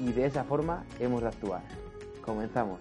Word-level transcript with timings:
Y 0.00 0.12
de 0.12 0.24
esa 0.24 0.44
forma 0.44 0.84
hemos 0.98 1.20
de 1.20 1.28
actuar. 1.28 1.60
Comenzamos. 2.24 2.80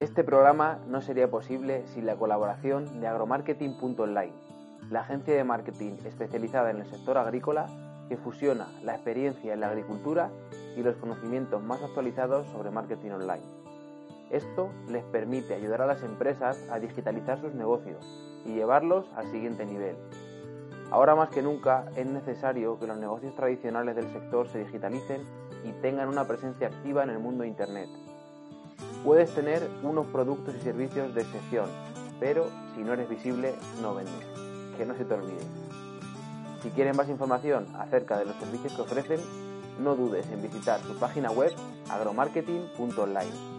Este 0.00 0.24
programa 0.24 0.80
no 0.88 1.00
sería 1.02 1.30
posible 1.30 1.86
sin 1.94 2.04
la 2.04 2.16
colaboración 2.16 3.00
de 3.00 3.06
agromarketing.online, 3.06 4.32
la 4.90 5.00
agencia 5.00 5.34
de 5.34 5.44
marketing 5.44 5.98
especializada 6.04 6.70
en 6.70 6.78
el 6.78 6.86
sector 6.86 7.16
agrícola 7.16 7.66
que 8.08 8.16
fusiona 8.16 8.66
la 8.82 8.94
experiencia 8.94 9.54
en 9.54 9.60
la 9.60 9.68
agricultura 9.68 10.30
y 10.76 10.82
los 10.82 10.96
conocimientos 10.96 11.62
más 11.62 11.80
actualizados 11.82 12.46
sobre 12.48 12.70
marketing 12.70 13.10
online. 13.10 13.44
Esto 14.30 14.70
les 14.88 15.04
permite 15.04 15.54
ayudar 15.54 15.82
a 15.82 15.86
las 15.86 16.02
empresas 16.02 16.58
a 16.70 16.80
digitalizar 16.80 17.40
sus 17.40 17.54
negocios 17.54 18.04
y 18.44 18.54
llevarlos 18.54 19.06
al 19.14 19.30
siguiente 19.30 19.64
nivel. 19.64 19.96
Ahora 20.90 21.14
más 21.14 21.28
que 21.28 21.42
nunca 21.42 21.84
es 21.96 22.06
necesario 22.06 22.78
que 22.78 22.86
los 22.86 22.96
negocios 22.96 23.34
tradicionales 23.34 23.94
del 23.94 24.10
sector 24.10 24.48
se 24.48 24.60
digitalicen 24.64 25.22
y 25.64 25.72
tengan 25.82 26.08
una 26.08 26.26
presencia 26.26 26.68
activa 26.68 27.02
en 27.02 27.10
el 27.10 27.18
mundo 27.18 27.42
de 27.42 27.48
Internet. 27.48 27.88
Puedes 29.04 29.34
tener 29.34 29.68
unos 29.82 30.06
productos 30.06 30.54
y 30.54 30.60
servicios 30.60 31.14
de 31.14 31.22
excepción, 31.22 31.66
pero 32.18 32.46
si 32.74 32.82
no 32.82 32.94
eres 32.94 33.08
visible 33.08 33.54
no 33.82 33.94
vendes. 33.94 34.26
Que 34.78 34.86
no 34.86 34.94
se 34.94 35.04
te 35.04 35.14
olvide. 35.14 35.44
Si 36.62 36.70
quieren 36.70 36.96
más 36.96 37.08
información 37.08 37.66
acerca 37.78 38.18
de 38.18 38.24
los 38.24 38.36
servicios 38.36 38.72
que 38.72 38.82
ofrecen, 38.82 39.20
no 39.78 39.94
dudes 39.94 40.26
en 40.30 40.40
visitar 40.40 40.80
su 40.80 40.98
página 40.98 41.30
web 41.30 41.52
agromarketing.online. 41.90 43.57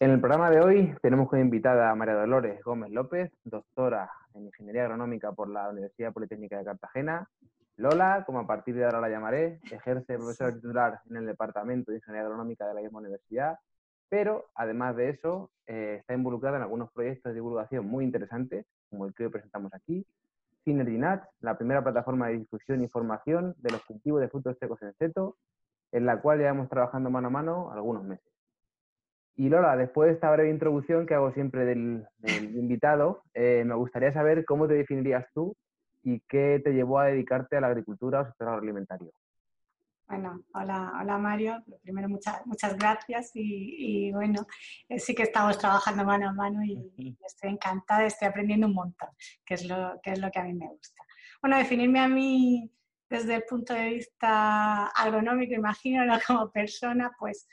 En 0.00 0.12
el 0.12 0.20
programa 0.20 0.48
de 0.48 0.60
hoy 0.60 0.94
tenemos 1.02 1.28
como 1.28 1.42
invitada 1.42 1.90
a 1.90 1.94
María 1.96 2.14
Dolores 2.14 2.62
Gómez 2.62 2.92
López, 2.92 3.32
doctora 3.42 4.08
en 4.32 4.46
Ingeniería 4.46 4.84
Agronómica 4.84 5.32
por 5.32 5.48
la 5.48 5.68
Universidad 5.70 6.12
Politécnica 6.12 6.56
de 6.56 6.64
Cartagena. 6.64 7.28
Lola, 7.76 8.22
como 8.24 8.38
a 8.38 8.46
partir 8.46 8.76
de 8.76 8.84
ahora 8.84 9.00
la 9.00 9.08
llamaré, 9.08 9.58
ejerce 9.72 10.14
profesora 10.14 10.54
titular 10.54 11.00
en 11.10 11.16
el 11.16 11.26
Departamento 11.26 11.90
de 11.90 11.96
Ingeniería 11.96 12.26
Agronómica 12.26 12.68
de 12.68 12.74
la 12.74 12.80
misma 12.80 13.00
universidad, 13.00 13.58
pero 14.08 14.46
además 14.54 14.94
de 14.94 15.08
eso 15.10 15.50
eh, 15.66 15.96
está 15.98 16.14
involucrada 16.14 16.58
en 16.58 16.62
algunos 16.62 16.92
proyectos 16.92 17.30
de 17.30 17.34
divulgación 17.34 17.84
muy 17.84 18.04
interesantes, 18.04 18.66
como 18.90 19.04
el 19.04 19.14
que 19.14 19.24
hoy 19.24 19.30
presentamos 19.32 19.74
aquí. 19.74 20.06
SynergyNat, 20.62 21.24
la 21.40 21.58
primera 21.58 21.82
plataforma 21.82 22.28
de 22.28 22.38
difusión 22.38 22.78
e 22.78 22.84
información 22.84 23.56
de 23.58 23.72
los 23.72 23.84
cultivos 23.84 24.20
de 24.20 24.28
frutos 24.28 24.56
secos 24.60 24.80
en 24.82 24.94
seto, 24.94 25.36
en 25.90 26.06
la 26.06 26.20
cual 26.20 26.38
llevamos 26.38 26.68
trabajando 26.68 27.10
mano 27.10 27.26
a 27.26 27.30
mano 27.30 27.72
algunos 27.72 28.04
meses. 28.04 28.37
Y 29.38 29.48
Lola, 29.48 29.76
después 29.76 30.08
de 30.08 30.14
esta 30.14 30.32
breve 30.32 30.50
introducción 30.50 31.06
que 31.06 31.14
hago 31.14 31.32
siempre 31.32 31.64
del, 31.64 32.04
invitado, 32.58 33.22
eh, 33.34 33.62
me 33.64 33.76
gustaría 33.76 34.12
saber 34.12 34.44
cómo 34.44 34.66
te 34.66 34.74
definirías 34.74 35.26
tú 35.32 35.56
y 36.02 36.20
qué 36.28 36.60
te 36.62 36.72
llevó 36.72 36.98
a 36.98 37.06
dedicarte 37.06 37.56
a 37.56 37.60
la 37.60 37.68
agricultura 37.68 38.20
o 38.20 38.26
sector 38.26 38.48
agroalimentario. 38.48 39.12
Bueno, 40.08 40.42
hola, 40.54 40.92
hola 41.00 41.18
Mario. 41.18 41.62
Primero, 41.82 42.08
muchas, 42.08 42.44
muchas 42.46 42.76
gracias 42.76 43.30
y, 43.34 44.10
bueno, 44.10 44.44
eh, 44.88 44.98
sí 44.98 45.14
que 45.14 45.22
estamos 45.22 45.56
trabajando 45.56 46.04
mano 46.04 46.30
a 46.30 46.32
mano 46.32 46.64
y, 46.64 47.16
estoy 47.24 47.50
encantada, 47.50 48.06
estoy 48.06 48.26
aprendiendo 48.26 48.66
un 48.66 48.74
montón, 48.74 49.10
que 49.46 49.54
es, 49.54 49.68
lo, 49.68 50.00
que 50.02 50.14
es 50.14 50.18
lo 50.18 50.32
que 50.32 50.40
a 50.40 50.44
mí 50.44 50.54
me 50.54 50.66
gusta. 50.66 51.04
Bueno, 51.40 51.58
definirme 51.58 52.00
a 52.00 52.08
mí 52.08 52.68
desde 53.08 53.36
el 53.36 53.44
punto 53.44 53.72
de 53.72 53.90
vista 53.90 54.86
agronómico, 54.88 55.54
imagino, 55.54 56.04
no 56.04 56.18
como 56.26 56.50
persona, 56.50 57.12
pues 57.20 57.46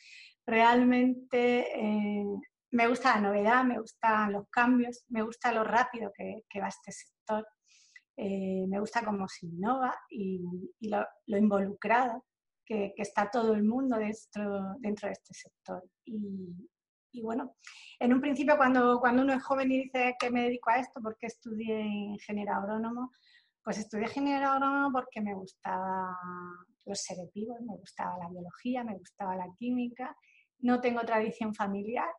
realmente 0.46 1.80
eh, 1.80 2.26
me 2.72 2.88
gusta 2.88 3.16
la 3.16 3.22
novedad, 3.22 3.64
me 3.64 3.80
gustan 3.80 4.34
los 4.34 4.48
cambios, 4.50 5.06
me 5.10 5.22
gusta 5.22 5.52
lo 5.52 5.64
rápido 5.64 6.12
que, 6.14 6.62
va 6.62 6.68
este 6.68 6.92
sector, 6.92 7.48
eh, 8.18 8.66
me 8.68 8.80
gusta 8.80 9.04
cómo 9.04 9.28
se 9.28 9.48
innova 9.48 9.94
y, 10.10 10.42
lo, 10.82 11.06
involucrado 11.38 12.26
que, 12.66 12.94
está 12.98 13.30
todo 13.32 13.54
el 13.54 13.64
mundo 13.64 13.98
dentro, 13.98 14.76
dentro 14.80 15.08
de 15.08 15.14
este 15.14 15.34
sector. 15.34 15.84
Y, 16.06 17.22
bueno, 17.22 17.56
en 17.98 18.14
un 18.14 18.20
principio 18.20 18.58
cuando, 18.58 19.00
cuando 19.00 19.22
uno 19.22 19.34
es 19.34 19.44
joven 19.44 19.72
y 19.72 19.84
dice 19.84 20.16
que 20.20 20.30
me 20.30 20.44
dedico 20.44 20.70
a 20.70 20.80
esto, 20.80 21.02
porque 21.02 21.28
estudié 21.28 21.80
ingeniero 21.80 22.56
agrónomo, 22.56 23.12
pues 23.64 23.78
estudié 23.78 24.04
ingeniero 24.04 24.50
agrónomo 24.50 24.92
porque 24.92 25.22
me 25.22 25.34
gustaba 25.34 26.14
los 26.86 27.00
seres 27.00 27.32
vivos, 27.34 27.62
me 27.62 27.78
gustaba 27.78 28.18
la 28.18 28.30
biología, 28.30 28.84
me 28.84 28.98
gustaba 28.98 29.38
la 29.38 29.48
química 29.58 30.16
no 30.66 30.82
tengo 30.82 31.02
tradición 31.02 31.54
familiar, 31.54 32.10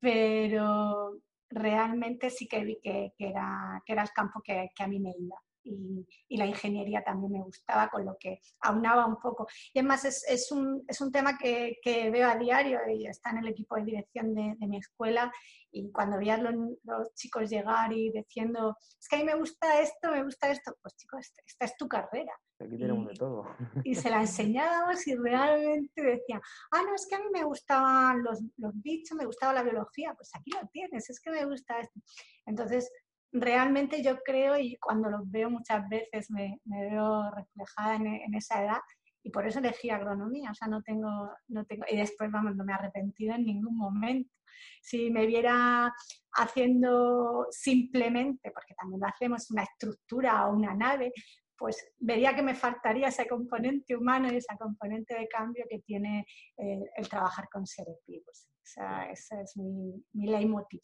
pero 0.00 1.20
realmente 1.50 2.30
sí 2.30 2.48
que 2.48 2.64
vi 2.64 2.78
que, 2.82 3.12
era, 3.18 3.82
que 3.84 3.92
era 3.92 4.02
el 4.02 4.10
campo 4.12 4.40
que, 4.42 4.70
a 4.78 4.88
mí 4.88 4.98
me 4.98 5.12
iba. 5.18 5.36
Y, 5.66 6.06
la 6.36 6.46
ingeniería 6.46 7.02
también 7.02 7.32
me 7.32 7.42
gustaba, 7.42 7.88
con 7.88 8.04
lo 8.04 8.16
que 8.18 8.40
aunaba 8.60 9.06
un 9.06 9.18
poco. 9.18 9.46
Y 9.72 9.78
además 9.78 10.04
es, 10.04 10.24
es, 10.28 10.52
un, 10.52 10.84
es 10.86 11.00
un, 11.00 11.10
tema 11.10 11.38
que, 11.38 11.78
que, 11.82 12.10
veo 12.10 12.28
a 12.28 12.36
diario 12.36 12.80
y 12.88 13.06
está 13.06 13.30
en 13.30 13.38
el 13.38 13.48
equipo 13.48 13.76
de 13.76 13.84
dirección 13.84 14.34
de, 14.34 14.54
de 14.58 14.66
mi 14.66 14.78
escuela 14.78 15.32
y 15.76 15.90
cuando 15.92 16.18
veías 16.18 16.40
los, 16.40 16.54
los, 16.84 17.14
chicos 17.14 17.50
llegar 17.50 17.92
y 17.92 18.10
diciendo, 18.10 18.76
es 18.98 19.08
que 19.08 19.16
a 19.16 19.18
mí 19.18 19.24
me 19.24 19.34
gusta 19.34 19.80
esto, 19.80 20.10
me 20.10 20.24
gusta 20.24 20.50
esto, 20.50 20.74
pues 20.80 20.96
chicos, 20.96 21.32
esta 21.46 21.64
es 21.66 21.76
tu 21.76 21.86
carrera. 21.86 22.32
Aquí 22.58 22.78
tenemos 22.78 23.06
de 23.08 23.14
todo. 23.14 23.44
Y 23.84 23.94
se 23.94 24.08
la 24.08 24.20
enseñábamos 24.20 25.06
y 25.06 25.14
realmente 25.14 26.02
decían, 26.02 26.40
ah, 26.72 26.82
no, 26.82 26.94
es 26.94 27.06
que 27.06 27.16
a 27.16 27.18
mí 27.18 27.26
me 27.30 27.44
gustaban 27.44 28.22
los, 28.22 28.42
los 28.56 28.72
bichos, 28.82 29.18
me 29.18 29.26
gustaba 29.26 29.52
la 29.52 29.62
biología, 29.62 30.14
pues 30.14 30.30
aquí 30.34 30.50
lo 30.52 30.66
tienes, 30.68 31.10
es 31.10 31.20
que 31.20 31.30
me 31.30 31.44
gusta 31.44 31.78
esto. 31.78 32.00
Entonces, 32.46 32.90
realmente 33.32 34.02
yo 34.02 34.18
creo, 34.22 34.58
y 34.58 34.76
cuando 34.78 35.10
los 35.10 35.30
veo 35.30 35.50
muchas 35.50 35.88
veces 35.88 36.30
me, 36.30 36.60
me 36.64 36.90
veo 36.90 37.30
reflejada 37.30 37.96
en, 37.96 38.06
en, 38.06 38.34
esa 38.34 38.62
edad, 38.62 38.80
y 39.22 39.30
por 39.30 39.46
eso 39.46 39.58
elegí 39.58 39.90
agronomía, 39.90 40.50
o 40.50 40.54
sea, 40.54 40.68
no 40.68 40.82
tengo, 40.82 41.30
no 41.48 41.64
tengo, 41.64 41.84
y 41.90 41.96
después, 41.96 42.30
vamos, 42.30 42.54
no 42.56 42.64
me 42.64 42.72
he 42.72 42.76
arrepentido 42.76 43.34
en 43.34 43.44
ningún 43.44 43.76
momento. 43.76 44.30
Si 44.80 45.10
me 45.10 45.26
viera 45.26 45.92
haciendo 46.32 47.46
simplemente, 47.50 48.50
porque 48.52 48.74
también 48.74 49.00
lo 49.00 49.06
hacemos, 49.06 49.50
una 49.50 49.64
estructura 49.64 50.46
o 50.46 50.54
una 50.54 50.74
nave, 50.74 51.12
pues 51.58 51.92
vería 51.98 52.34
que 52.34 52.42
me 52.42 52.54
faltaría 52.54 53.08
ese 53.08 53.26
componente 53.26 53.96
humano 53.96 54.30
y 54.30 54.36
esa 54.36 54.56
componente 54.56 55.18
de 55.18 55.28
cambio 55.28 55.64
que 55.68 55.80
tiene 55.80 56.26
eh, 56.56 56.80
el 56.96 57.08
trabajar 57.08 57.48
con 57.50 57.66
seres 57.66 57.96
vivos. 58.06 58.46
O 58.48 58.66
sea, 58.66 59.10
ese 59.10 59.40
es 59.42 59.56
mi, 59.56 60.04
mi 60.12 60.26
leitmotiv. 60.26 60.82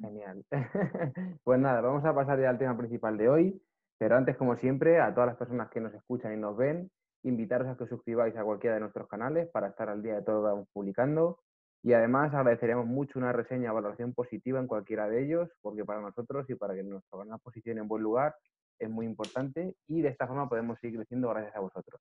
Genial. 0.00 0.44
pues 1.44 1.60
nada, 1.60 1.80
vamos 1.80 2.04
a 2.04 2.14
pasar 2.14 2.40
ya 2.40 2.50
al 2.50 2.58
tema 2.58 2.76
principal 2.76 3.18
de 3.18 3.28
hoy, 3.28 3.62
pero 3.98 4.16
antes, 4.16 4.36
como 4.36 4.56
siempre, 4.56 5.00
a 5.00 5.12
todas 5.12 5.28
las 5.28 5.36
personas 5.36 5.70
que 5.70 5.80
nos 5.80 5.92
escuchan 5.92 6.32
y 6.32 6.36
nos 6.36 6.56
ven, 6.56 6.90
invitaros 7.22 7.68
a 7.68 7.76
que 7.76 7.84
os 7.84 7.90
suscribáis 7.90 8.34
a 8.36 8.44
cualquiera 8.44 8.74
de 8.74 8.80
nuestros 8.80 9.06
canales 9.08 9.48
para 9.50 9.68
estar 9.68 9.90
al 9.90 10.02
día 10.02 10.14
de 10.14 10.22
todo 10.22 10.36
lo 10.36 10.42
que 10.42 10.52
vamos 10.52 10.68
publicando. 10.72 11.38
Y 11.82 11.92
además 11.92 12.32
agradeceríamos 12.34 12.86
mucho 12.86 13.18
una 13.18 13.32
reseña 13.32 13.72
o 13.72 13.74
valoración 13.74 14.14
positiva 14.14 14.58
en 14.58 14.66
cualquiera 14.66 15.08
de 15.08 15.22
ellos, 15.22 15.50
porque 15.60 15.84
para 15.84 16.00
nosotros 16.00 16.48
y 16.48 16.54
para 16.54 16.74
que 16.74 16.82
nuestro 16.82 17.18
canal 17.18 17.38
posicione 17.42 17.80
en 17.80 17.88
buen 17.88 18.02
lugar, 18.02 18.34
es 18.78 18.88
muy 18.88 19.04
importante 19.04 19.76
y 19.86 20.00
de 20.00 20.08
esta 20.08 20.26
forma 20.26 20.48
podemos 20.48 20.78
seguir 20.80 20.98
creciendo 20.98 21.28
gracias 21.28 21.54
a 21.54 21.60
vosotros. 21.60 22.00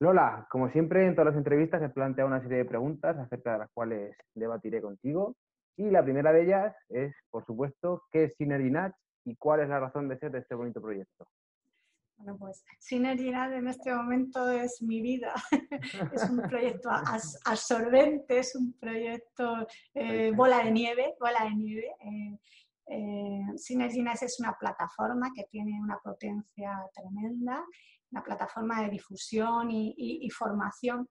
Lola, 0.00 0.46
como 0.50 0.70
siempre 0.70 1.06
en 1.06 1.14
todas 1.14 1.34
las 1.34 1.36
entrevistas 1.36 1.82
he 1.82 1.88
planteado 1.88 2.28
una 2.28 2.40
serie 2.40 2.58
de 2.58 2.64
preguntas 2.64 3.18
acerca 3.18 3.52
de 3.52 3.58
las 3.58 3.70
cuales 3.72 4.16
debatiré 4.34 4.80
contigo 4.80 5.34
y 5.78 5.90
la 5.90 6.02
primera 6.02 6.32
de 6.32 6.42
ellas 6.42 6.76
es, 6.88 7.14
por 7.30 7.46
supuesto, 7.46 8.02
¿qué 8.10 8.24
es 8.24 8.34
SynergyNat 8.36 8.92
y 9.24 9.36
cuál 9.36 9.60
es 9.60 9.68
la 9.68 9.80
razón 9.80 10.08
de 10.08 10.18
ser 10.18 10.32
de 10.32 10.40
este 10.40 10.54
bonito 10.54 10.82
proyecto? 10.82 11.26
Bueno, 12.18 12.36
pues 12.36 12.64
Synergynat 12.80 13.52
en 13.52 13.68
este 13.68 13.94
momento 13.94 14.50
es 14.50 14.82
mi 14.82 15.00
vida. 15.00 15.32
es 16.12 16.28
un 16.28 16.42
proyecto 16.42 16.90
absorbente, 17.44 18.40
es 18.40 18.56
un 18.56 18.72
proyecto 18.72 19.68
eh, 19.94 20.32
bola 20.34 20.64
de 20.64 20.72
nieve, 20.72 21.14
bola 21.20 21.44
de 21.44 21.54
nieve. 21.54 21.94
Eh, 22.00 22.38
eh 22.88 23.42
es 23.54 24.40
una 24.40 24.56
plataforma 24.58 25.30
que 25.32 25.44
tiene 25.44 25.80
una 25.80 25.98
potencia 26.02 26.76
tremenda, 26.92 27.64
una 28.10 28.22
plataforma 28.24 28.82
de 28.82 28.90
difusión 28.90 29.70
y, 29.70 30.28
formación 30.30 31.08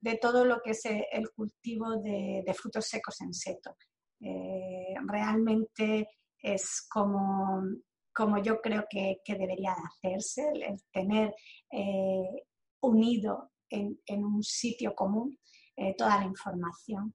de 0.00 0.16
todo 0.16 0.46
lo 0.46 0.62
que 0.62 0.70
es 0.70 0.86
el 0.86 1.30
cultivo 1.32 2.00
de, 2.00 2.54
frutos 2.54 2.86
secos 2.86 3.20
en 3.20 3.34
seto. 3.34 3.76
Eh, 4.20 4.94
realmente 5.06 6.08
es 6.38 6.86
como 6.90 7.62
como 8.16 8.38
yo 8.38 8.62
creo 8.62 8.86
que, 8.88 9.20
debería 9.28 9.74
de 9.74 10.10
hacerse, 10.10 10.48
el, 10.54 10.82
tener 10.90 11.34
eh, 11.70 12.44
unido 12.80 13.50
en, 13.68 14.24
un 14.24 14.42
sitio 14.42 14.94
común 14.94 15.38
eh, 15.76 15.94
toda 15.98 16.20
la 16.20 16.24
información. 16.24 17.12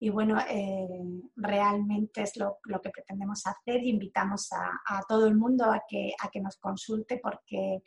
Y 0.00 0.08
bueno, 0.08 0.38
eh, 0.48 0.88
realmente 1.36 2.22
es 2.22 2.36
lo, 2.38 2.60
que 2.82 2.88
pretendemos 2.88 3.46
hacer 3.46 3.82
y 3.82 3.90
invitamos 3.90 4.48
a, 4.52 5.02
todo 5.06 5.26
el 5.26 5.34
mundo 5.34 5.70
a 5.70 5.82
que, 5.86 6.12
a 6.18 6.30
que 6.30 6.40
nos 6.40 6.56
consulte 6.56 7.20
porque, 7.22 7.82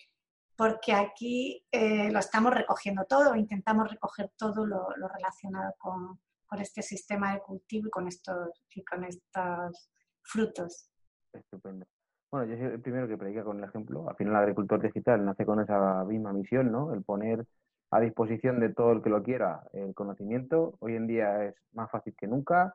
porque 0.55 0.93
aquí 0.93 1.65
lo 1.73 2.19
estamos 2.19 2.53
recogiendo 2.53 3.05
todo, 3.05 3.35
intentamos 3.35 3.89
recoger 3.89 4.31
todo 4.37 4.67
lo, 4.67 4.87
relacionado 4.89 5.73
con, 5.79 6.19
con, 6.51 6.61
este 6.61 6.81
sistema 6.81 7.33
de 7.33 7.39
cultivo 7.39 7.87
y 7.87 7.89
con 7.89 8.07
estos, 8.07 8.65
y 8.75 8.83
con 8.83 9.05
estos 9.05 9.89
frutos. 10.21 10.89
Estupendo. 11.33 11.85
Bueno, 12.29 12.47
yo 12.47 12.57
soy 12.57 12.73
el 12.73 12.81
primero 12.81 13.07
que 13.07 13.17
predica 13.17 13.43
con 13.43 13.57
el 13.57 13.63
ejemplo. 13.63 14.09
Al 14.09 14.15
final, 14.15 14.33
el 14.33 14.39
agricultor 14.41 14.81
digital 14.81 15.23
nace 15.23 15.45
con 15.45 15.61
esa 15.61 16.03
misma 16.03 16.33
misión, 16.33 16.71
¿no? 16.71 16.93
El 16.93 17.03
poner 17.03 17.45
a 17.91 17.99
disposición 17.99 18.59
de 18.59 18.73
todo 18.73 18.91
el 18.91 19.01
que 19.01 19.09
lo 19.09 19.23
quiera 19.23 19.63
el 19.73 19.93
conocimiento. 19.93 20.75
Hoy 20.79 20.95
en 20.95 21.07
día 21.07 21.45
es 21.45 21.55
más 21.73 21.89
fácil 21.89 22.15
que 22.17 22.27
nunca. 22.27 22.73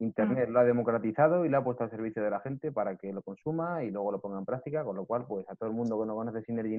Internet 0.00 0.48
mm. 0.48 0.52
lo 0.52 0.60
ha 0.60 0.64
democratizado 0.64 1.44
y 1.44 1.48
lo 1.48 1.58
ha 1.58 1.64
puesto 1.64 1.84
al 1.84 1.90
servicio 1.90 2.22
de 2.22 2.30
la 2.30 2.40
gente 2.40 2.72
para 2.72 2.96
que 2.96 3.12
lo 3.12 3.22
consuma 3.22 3.84
y 3.84 3.90
luego 3.90 4.12
lo 4.12 4.20
ponga 4.20 4.38
en 4.38 4.44
práctica, 4.44 4.84
con 4.84 4.96
lo 4.96 5.06
cual, 5.06 5.26
pues 5.26 5.48
a 5.48 5.54
todo 5.54 5.68
el 5.68 5.74
mundo 5.74 6.00
que 6.00 6.06
no 6.06 6.14
conoce 6.14 6.42
Synergy 6.42 6.78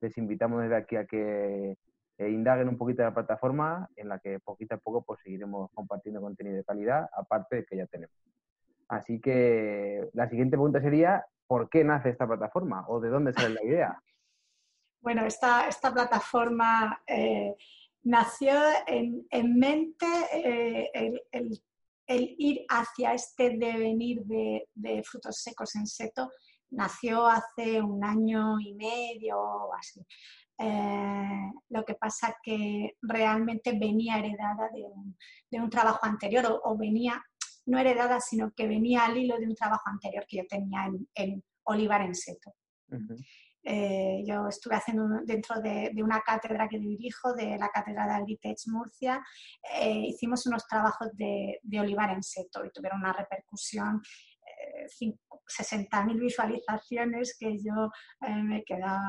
les 0.00 0.16
invitamos 0.16 0.62
desde 0.62 0.76
aquí 0.76 0.96
a 0.96 1.04
que 1.04 1.76
eh, 2.20 2.28
indaguen 2.28 2.68
un 2.68 2.76
poquito 2.76 3.00
de 3.00 3.08
la 3.08 3.14
plataforma 3.14 3.88
en 3.96 4.06
la 4.10 4.18
que 4.18 4.40
poquito 4.40 4.74
a 4.74 4.78
poco 4.78 5.02
pues 5.02 5.20
seguiremos 5.24 5.70
compartiendo 5.72 6.20
contenido 6.20 6.56
de 6.56 6.64
calidad, 6.64 7.08
aparte 7.16 7.56
de 7.56 7.64
que 7.64 7.78
ya 7.78 7.86
tenemos. 7.86 8.14
Así 8.88 9.22
que 9.22 10.06
la 10.12 10.28
siguiente 10.28 10.58
pregunta 10.58 10.82
sería, 10.82 11.24
¿por 11.46 11.70
qué 11.70 11.82
nace 11.82 12.10
esta 12.10 12.26
plataforma 12.26 12.84
o 12.88 13.00
de 13.00 13.08
dónde 13.08 13.32
sale 13.32 13.54
la 13.54 13.64
idea? 13.64 14.02
Bueno, 15.02 15.24
esta, 15.24 15.66
esta 15.66 15.90
plataforma 15.90 17.00
eh, 17.06 17.56
nació 18.02 18.52
en, 18.86 19.24
mente 19.58 20.04
eh, 20.30 20.90
el, 21.32 22.34
ir 22.36 22.66
hacia 22.68 23.14
este 23.14 23.56
devenir 23.56 24.20
de, 24.24 25.02
frutos 25.02 25.38
secos 25.38 25.74
en 25.76 25.86
seto. 25.86 26.30
Nació 26.72 27.26
hace 27.26 27.80
un 27.80 28.04
año 28.04 28.60
y 28.60 28.74
medio 28.74 29.40
o 29.40 29.72
así. 29.72 30.04
Eh, 30.62 31.52
lo 31.70 31.84
que 31.86 31.94
pasa 31.94 32.36
que 32.42 32.98
realmente 33.00 33.72
venía 33.78 34.18
heredada 34.18 34.68
de 35.50 35.58
un, 35.58 35.70
trabajo 35.70 36.04
anterior 36.04 36.60
o 36.64 36.76
venía 36.76 37.22
no 37.64 37.78
heredada, 37.78 38.20
sino 38.20 38.52
que 38.52 38.66
venía 38.66 39.06
al 39.06 39.16
hilo 39.16 39.38
de 39.38 39.46
un 39.46 39.54
trabajo 39.54 39.84
anterior 39.86 40.26
que 40.28 40.38
yo 40.38 40.42
tenía 40.46 40.90
en, 41.14 41.42
Olivar 41.62 42.02
en 42.02 42.14
Seto. 42.14 42.54
Eh, 43.62 44.22
yo 44.26 44.48
estuve 44.48 44.74
haciendo 44.74 45.04
dentro 45.24 45.60
de, 45.60 45.92
una 46.02 46.20
cátedra 46.20 46.68
que 46.68 46.78
dirijo, 46.78 47.32
de 47.34 47.56
la 47.56 47.68
Cátedra 47.68 48.06
de 48.06 48.14
Agritech 48.14 48.66
Murcia, 48.66 49.22
eh, 49.80 50.00
hicimos 50.08 50.46
unos 50.46 50.66
trabajos 50.66 51.08
de, 51.12 51.60
de 51.62 51.80
olivar 51.80 52.10
en 52.10 52.22
seto 52.22 52.64
y 52.64 52.70
tuvieron 52.70 53.00
una 53.00 53.12
repercusión 53.12 54.02
60.000 54.90 56.18
visualizaciones 56.18 57.36
que 57.38 57.58
yo 57.58 57.90
eh, 58.26 58.42
me 58.42 58.62
quedaba 58.64 59.00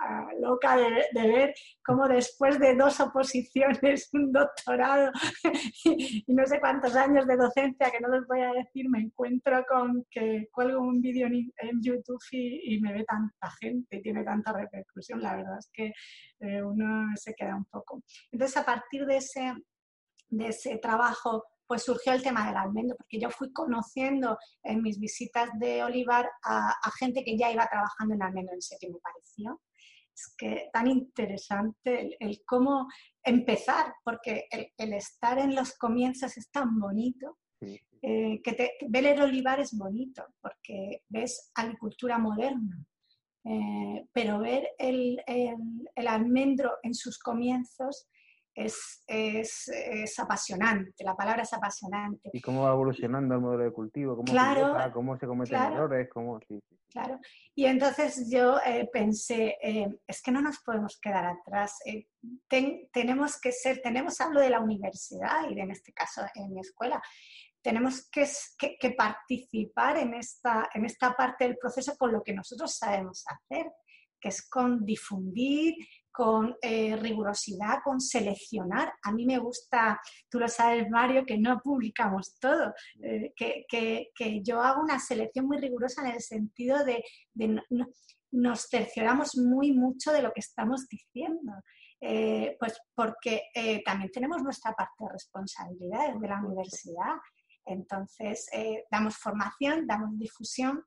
ah, 0.00 0.28
loca 0.40 0.76
de, 0.76 1.28
ver 1.28 1.54
cómo 1.84 2.08
después 2.08 2.58
de 2.58 2.76
dos 2.76 3.00
oposiciones, 3.00 4.08
un 4.12 4.32
doctorado 4.32 5.10
y, 5.84 6.24
no 6.28 6.46
sé 6.46 6.60
cuántos 6.60 6.94
años 6.96 7.26
de 7.26 7.36
docencia, 7.36 7.90
que 7.90 8.00
no 8.00 8.08
les 8.08 8.26
voy 8.26 8.40
a 8.40 8.52
decir, 8.52 8.88
me 8.88 9.00
encuentro 9.00 9.64
con 9.68 10.04
que 10.10 10.48
cuelgo 10.52 10.80
un 10.80 11.00
vídeo 11.00 11.26
en, 11.26 11.80
YouTube 11.82 12.20
y, 12.32 12.80
me 12.80 12.92
ve 12.92 13.04
tanta 13.04 13.50
gente 13.60 13.96
y 13.96 14.02
tiene 14.02 14.24
tanta 14.24 14.52
repercusión. 14.52 15.20
La 15.20 15.36
verdad 15.36 15.58
es 15.58 15.70
que 15.72 15.92
eh, 16.40 16.62
uno 16.62 17.08
se 17.16 17.34
queda 17.34 17.56
un 17.56 17.64
poco. 17.64 18.02
Entonces, 18.30 18.56
a 18.56 18.64
partir 18.64 19.06
de 19.06 19.16
ese, 19.16 19.54
de 20.28 20.48
ese 20.48 20.78
trabajo 20.78 21.44
pues 21.70 21.84
surgió 21.84 22.12
el 22.14 22.22
tema 22.24 22.48
del 22.48 22.56
almendro, 22.56 22.96
porque 22.96 23.20
yo 23.20 23.30
fui 23.30 23.52
conociendo 23.52 24.36
en 24.64 24.82
mis 24.82 24.98
visitas 24.98 25.50
de 25.60 25.84
Olivar 25.84 26.28
a, 26.42 26.90
gente 26.98 27.22
que 27.22 27.38
ya 27.38 27.52
iba 27.52 27.64
trabajando 27.64 28.12
en 28.12 28.22
almendro 28.24 28.54
en 28.54 28.60
serio, 28.60 28.90
me 28.90 28.98
pareció. 28.98 29.60
Es 30.12 30.34
que 30.36 30.68
tan 30.72 30.88
interesante 30.88 32.16
el, 32.18 32.42
cómo 32.44 32.88
empezar, 33.22 33.94
porque 34.02 34.48
el, 34.50 34.92
estar 34.94 35.38
en 35.38 35.54
los 35.54 35.78
comienzos 35.78 36.36
es 36.36 36.50
tan 36.50 36.76
bonito. 36.80 37.38
Eh, 38.02 38.40
que 38.42 38.72
ver 38.88 39.06
el 39.06 39.22
olivar 39.22 39.60
es 39.60 39.72
bonito 39.72 40.24
porque 40.40 41.04
ves 41.08 41.52
agricultura 41.54 42.18
moderna, 42.18 42.84
eh, 43.44 44.08
pero 44.12 44.40
ver 44.40 44.70
el, 44.76 45.22
el, 45.24 46.08
almendro 46.08 46.78
en 46.82 46.94
sus 46.94 47.16
comienzos 47.20 48.08
es, 48.54 49.04
es, 49.06 49.68
es, 49.68 50.18
apasionante, 50.18 51.04
la 51.04 51.14
palabra 51.14 51.42
es 51.42 51.52
apasionante. 51.52 52.30
¿Y 52.32 52.40
cómo 52.40 52.62
va 52.62 52.72
evolucionando 52.72 53.34
el 53.34 53.40
modelo 53.40 53.64
de 53.64 53.72
cultivo? 53.72 54.16
¿Cómo, 54.16 54.26
se, 54.26 54.92
cómo 54.92 55.16
se 55.16 55.26
cometen 55.26 55.62
errores? 55.62 56.08
Cómo, 56.12 56.40
Claro, 56.90 57.20
y 57.54 57.66
entonces 57.66 58.28
yo 58.28 58.58
eh, 58.66 58.88
pensé, 58.92 59.56
eh, 59.62 59.86
es 60.06 60.22
que 60.22 60.32
no 60.32 60.42
nos 60.42 60.58
podemos 60.58 60.98
quedar 61.00 61.24
atrás, 61.24 61.78
eh, 61.86 62.08
tenemos 62.92 63.40
que 63.40 63.52
ser, 63.52 63.80
tenemos, 63.80 64.20
hablo 64.20 64.40
de 64.40 64.50
la 64.50 64.60
universidad 64.60 65.48
y 65.48 65.54
de, 65.54 65.62
en 65.62 65.70
este 65.70 65.92
caso 65.92 66.22
en 66.34 66.52
mi 66.52 66.60
escuela, 66.60 67.00
tenemos 67.62 68.08
que, 68.10 68.28
que, 68.58 68.76
que 68.76 68.90
participar 68.90 69.98
en 69.98 70.14
esta, 70.14 70.68
en 70.74 70.84
esta 70.84 71.14
parte 71.14 71.44
del 71.44 71.58
proceso 71.58 71.96
con 71.96 72.10
lo 72.10 72.22
que 72.24 72.32
nosotros 72.32 72.74
sabemos 72.74 73.24
hacer, 73.26 73.70
que 74.20 74.28
es 74.28 74.48
con 74.48 74.84
difundir, 74.84 75.74
con 76.20 76.54
eh, 76.60 76.96
rigurosidad, 76.96 77.78
con 77.82 77.98
seleccionar. 77.98 78.92
A 79.04 79.10
mí 79.10 79.24
me 79.24 79.38
gusta, 79.38 79.98
tú 80.28 80.38
lo 80.38 80.48
sabes, 80.48 80.86
Mario, 80.90 81.24
que 81.24 81.38
no 81.38 81.58
publicamos 81.64 82.38
todo, 82.38 82.74
eh, 83.02 83.32
que, 83.34 83.64
que, 84.14 84.42
yo 84.42 84.60
hago 84.60 84.82
una 84.82 84.98
selección 84.98 85.46
muy 85.46 85.56
rigurosa 85.56 86.02
en 86.02 86.16
el 86.16 86.20
sentido 86.20 86.84
de, 86.84 87.02
de 87.32 87.62
nos 88.32 88.68
cercioramos 88.68 89.34
muy 89.38 89.72
mucho 89.72 90.12
de 90.12 90.20
lo 90.20 90.30
que 90.32 90.40
estamos 90.40 90.86
diciendo. 90.88 91.52
Eh, 92.02 92.54
pues 92.60 92.78
porque 92.94 93.44
también 93.86 94.10
tenemos 94.10 94.42
nuestra 94.42 94.72
parte 94.72 95.02
de 95.02 95.12
responsabilidad 95.12 96.14
de 96.20 96.28
la 96.28 96.42
universidad. 96.44 97.16
Entonces, 97.64 98.46
damos 98.90 99.16
formación, 99.16 99.86
damos 99.86 100.18
difusión 100.18 100.82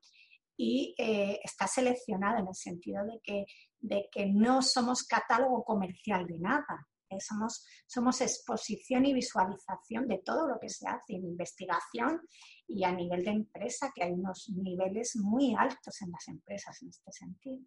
y 0.56 0.94
está 1.42 1.66
seleccionado 1.66 2.38
en 2.38 2.46
el 2.46 2.54
sentido 2.54 3.04
de 3.04 3.18
que 3.20 3.44
de 3.84 4.08
que 4.10 4.26
no 4.26 4.62
somos 4.62 5.04
catálogo 5.04 5.62
comercial 5.62 6.26
de 6.26 6.38
nada, 6.38 6.86
eh, 7.10 7.20
somos, 7.20 7.66
somos 7.86 8.20
exposición 8.22 9.04
y 9.04 9.12
visualización 9.12 10.08
de 10.08 10.22
todo 10.24 10.48
lo 10.48 10.58
que 10.58 10.70
se 10.70 10.88
hace 10.88 11.14
en 11.14 11.26
investigación 11.26 12.22
y 12.66 12.84
a 12.84 12.92
nivel 12.92 13.22
de 13.24 13.30
empresa, 13.30 13.92
que 13.94 14.04
hay 14.04 14.12
unos 14.12 14.50
niveles 14.56 15.16
muy 15.16 15.54
altos 15.54 16.00
en 16.00 16.10
las 16.10 16.26
empresas 16.28 16.82
en 16.82 16.88
este 16.88 17.12
sentido. 17.12 17.62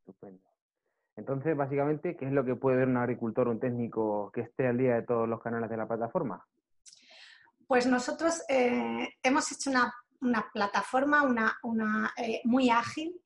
Estupendo. 0.00 0.42
Entonces, 1.16 1.56
básicamente, 1.56 2.14
¿qué 2.14 2.26
es 2.26 2.32
lo 2.32 2.44
que 2.44 2.56
puede 2.56 2.76
ver 2.76 2.88
un 2.88 2.98
agricultor, 2.98 3.48
un 3.48 3.58
técnico 3.58 4.30
que 4.32 4.42
esté 4.42 4.66
al 4.66 4.76
día 4.76 4.96
de 4.96 5.02
todos 5.02 5.26
los 5.26 5.40
canales 5.40 5.70
de 5.70 5.78
la 5.78 5.88
plataforma? 5.88 6.46
Pues 7.66 7.86
nosotros 7.86 8.42
eh, 8.50 9.08
hemos 9.22 9.50
hecho 9.50 9.70
una, 9.70 10.44
plataforma 10.52 11.22
una, 11.22 11.56
una 11.62 12.12
eh, 12.18 12.42
muy 12.44 12.68
ágil 12.68 13.18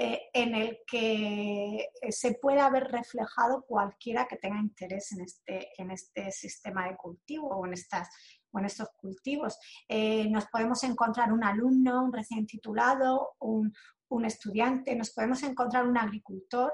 eh, 0.00 0.30
en 0.32 0.54
el 0.54 0.78
que 0.86 1.90
eh, 2.00 2.12
se 2.12 2.34
pueda 2.34 2.70
ver 2.70 2.84
reflejado 2.84 3.64
cualquiera 3.66 4.28
que 4.28 4.36
tenga 4.36 4.60
interés 4.60 5.10
en 5.10 5.22
este, 5.22 5.72
en 5.76 5.90
este 5.90 6.30
sistema 6.30 6.86
de 6.86 6.96
cultivo 6.96 7.48
o 7.48 7.66
en, 7.66 7.72
estas, 7.72 8.08
en 8.52 8.64
estos 8.64 8.90
cultivos. 8.96 9.58
Eh, 9.88 10.30
nos 10.30 10.46
podemos 10.46 10.84
encontrar 10.84 11.32
un 11.32 11.42
alumno, 11.42 12.04
un 12.04 12.12
recién 12.12 12.46
titulado, 12.46 13.30
un, 13.40 13.74
un, 14.10 14.24
estudiante, 14.24 14.94
nos 14.94 15.10
podemos 15.10 15.42
encontrar 15.42 15.84
un 15.84 15.98
agricultor 15.98 16.72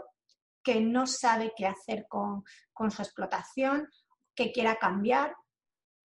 que 0.62 0.82
no 0.82 1.06
sabe 1.06 1.54
qué 1.56 1.66
hacer 1.66 2.04
con, 2.06 2.44
con 2.74 2.90
su 2.90 3.00
explotación, 3.00 3.88
que 4.34 4.52
quiera 4.52 4.76
cambiar, 4.76 5.34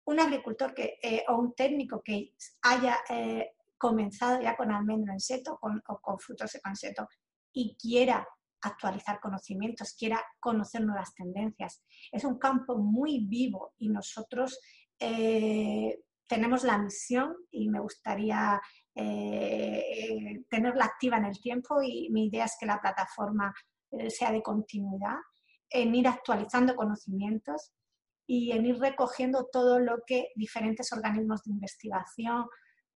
un 0.06 0.22
agricultor 0.22 0.74
que, 0.74 1.26
o 1.28 1.36
un 1.36 1.56
técnico 1.56 2.02
que 2.02 2.34
haya 2.62 2.98
comenzado 3.82 4.40
ya 4.40 4.56
con 4.56 4.72
almendro 4.72 5.12
en 5.12 5.20
seto 5.20 5.58
con, 5.60 5.82
o 5.88 6.00
con 6.00 6.20
frutos 6.20 6.56
en 6.64 6.76
seto 6.76 7.08
y 7.52 7.76
quiera 7.76 8.28
actualizar 8.62 9.20
conocimientos, 9.20 9.96
quiera 9.98 10.24
conocer 10.40 10.82
nuevas 10.82 11.16
tendencias. 11.16 11.84
Es 12.12 12.24
un 12.24 12.38
campo 12.38 12.78
muy 12.78 13.26
vivo 13.26 13.74
y 13.80 13.90
nosotros 13.90 14.60
eh, 15.00 16.00
tenemos 16.28 16.64
la 16.64 16.78
misión 16.78 17.36
y 17.50 17.70
me 17.70 17.80
gustaría 17.80 18.62
eh, 18.94 20.44
tenerla 20.48 20.86
activa 20.86 21.18
en 21.18 21.26
el 21.26 21.42
tiempo 21.42 21.82
y 21.82 22.10
mi 22.12 22.28
idea 22.28 22.46
es 22.46 22.56
que 22.60 22.68
la 22.68 22.80
plataforma 22.80 23.52
eh, 23.90 24.12
sea 24.12 24.32
de 24.32 24.44
continuidad, 24.44 25.18
en 25.72 25.96
ir 25.96 26.08
actualizando 26.08 26.76
conocimientos 26.76 27.74
y 28.28 28.52
en 28.52 28.68
ir 28.68 28.78
recogiendo 28.78 29.48
todo 29.52 29.80
lo 29.80 30.04
que 30.06 30.28
diferentes 30.36 30.94
organismos 30.94 31.42
de 31.44 31.52
investigación, 31.52 32.46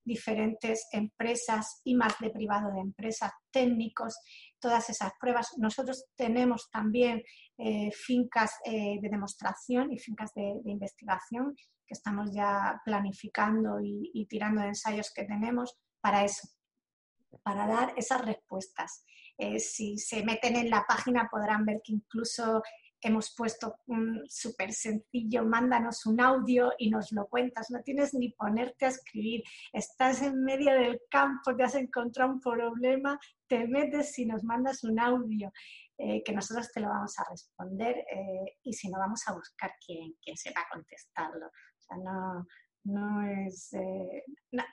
diferentes 0.05 0.87
empresas 0.91 1.81
y 1.83 1.95
más 1.95 2.17
de 2.19 2.29
privado 2.29 2.71
de 2.71 2.79
empresas, 2.79 3.31
técnicos, 3.51 4.17
todas 4.59 4.89
esas 4.89 5.11
pruebas. 5.19 5.49
Nosotros 5.57 6.05
tenemos 6.15 6.69
también 6.71 7.23
eh, 7.57 7.91
fincas 7.91 8.51
de 8.65 8.99
demostración 9.01 9.91
y 9.91 9.99
fincas 9.99 10.31
de, 10.33 10.61
de, 10.63 10.71
investigación 10.71 11.55
que 11.85 11.93
estamos 11.93 12.31
ya 12.33 12.81
planificando 12.83 13.79
y, 13.81 14.25
tirando 14.27 14.61
de 14.61 14.69
ensayos 14.69 15.11
que 15.13 15.23
tenemos 15.23 15.77
para 16.01 16.23
eso, 16.23 16.47
para 17.43 17.67
dar 17.67 17.93
esas 17.97 18.25
respuestas. 18.25 19.05
Eh, 19.37 19.59
si 19.59 19.97
se 19.97 20.23
meten 20.23 20.55
en 20.55 20.69
la 20.69 20.85
página 20.87 21.27
podrán 21.29 21.65
ver 21.65 21.81
que 21.83 21.93
incluso 21.93 22.61
hemos 23.07 23.33
puesto 23.35 23.75
un 23.87 24.23
súper 24.27 24.73
sencillo, 24.73 25.43
mándanos 25.45 26.05
un 26.05 26.19
audio 26.19 26.71
y 26.77 26.89
nos 26.89 27.11
lo 27.11 27.27
cuentas, 27.27 27.71
no 27.71 27.81
tienes 27.81 28.13
ni 28.13 28.31
ponerte 28.31 28.85
a 28.85 28.89
escribir, 28.89 29.43
estás 29.71 30.21
en 30.21 30.43
medio 30.43 30.73
del 30.73 30.99
campo, 31.09 31.55
te 31.55 31.63
has 31.63 31.75
encontrado 31.75 32.31
un 32.31 32.39
problema, 32.39 33.19
te 33.47 33.67
metes 33.67 34.17
y 34.19 34.25
nos 34.25 34.43
mandas 34.43 34.83
un 34.83 34.99
audio. 34.99 35.51
Eh, 35.97 36.21
que 36.25 36.33
nosotros 36.33 36.69
te 36.73 36.81
lo 36.81 36.89
vamos 36.89 37.17
a 37.19 37.23
responder 37.29 37.95
eh, 37.99 38.57
y 38.63 38.73
si 38.73 38.89
no 38.89 38.99
vamos 38.99 39.21
a 39.27 39.33
buscar 39.33 39.71
quién, 39.79 40.13
quién 40.21 40.35
sepa 40.35 40.67
contestarlo 40.69 41.49
no, 42.03 42.45
no 42.85 43.21
es, 43.21 43.73
eh, 43.73 44.23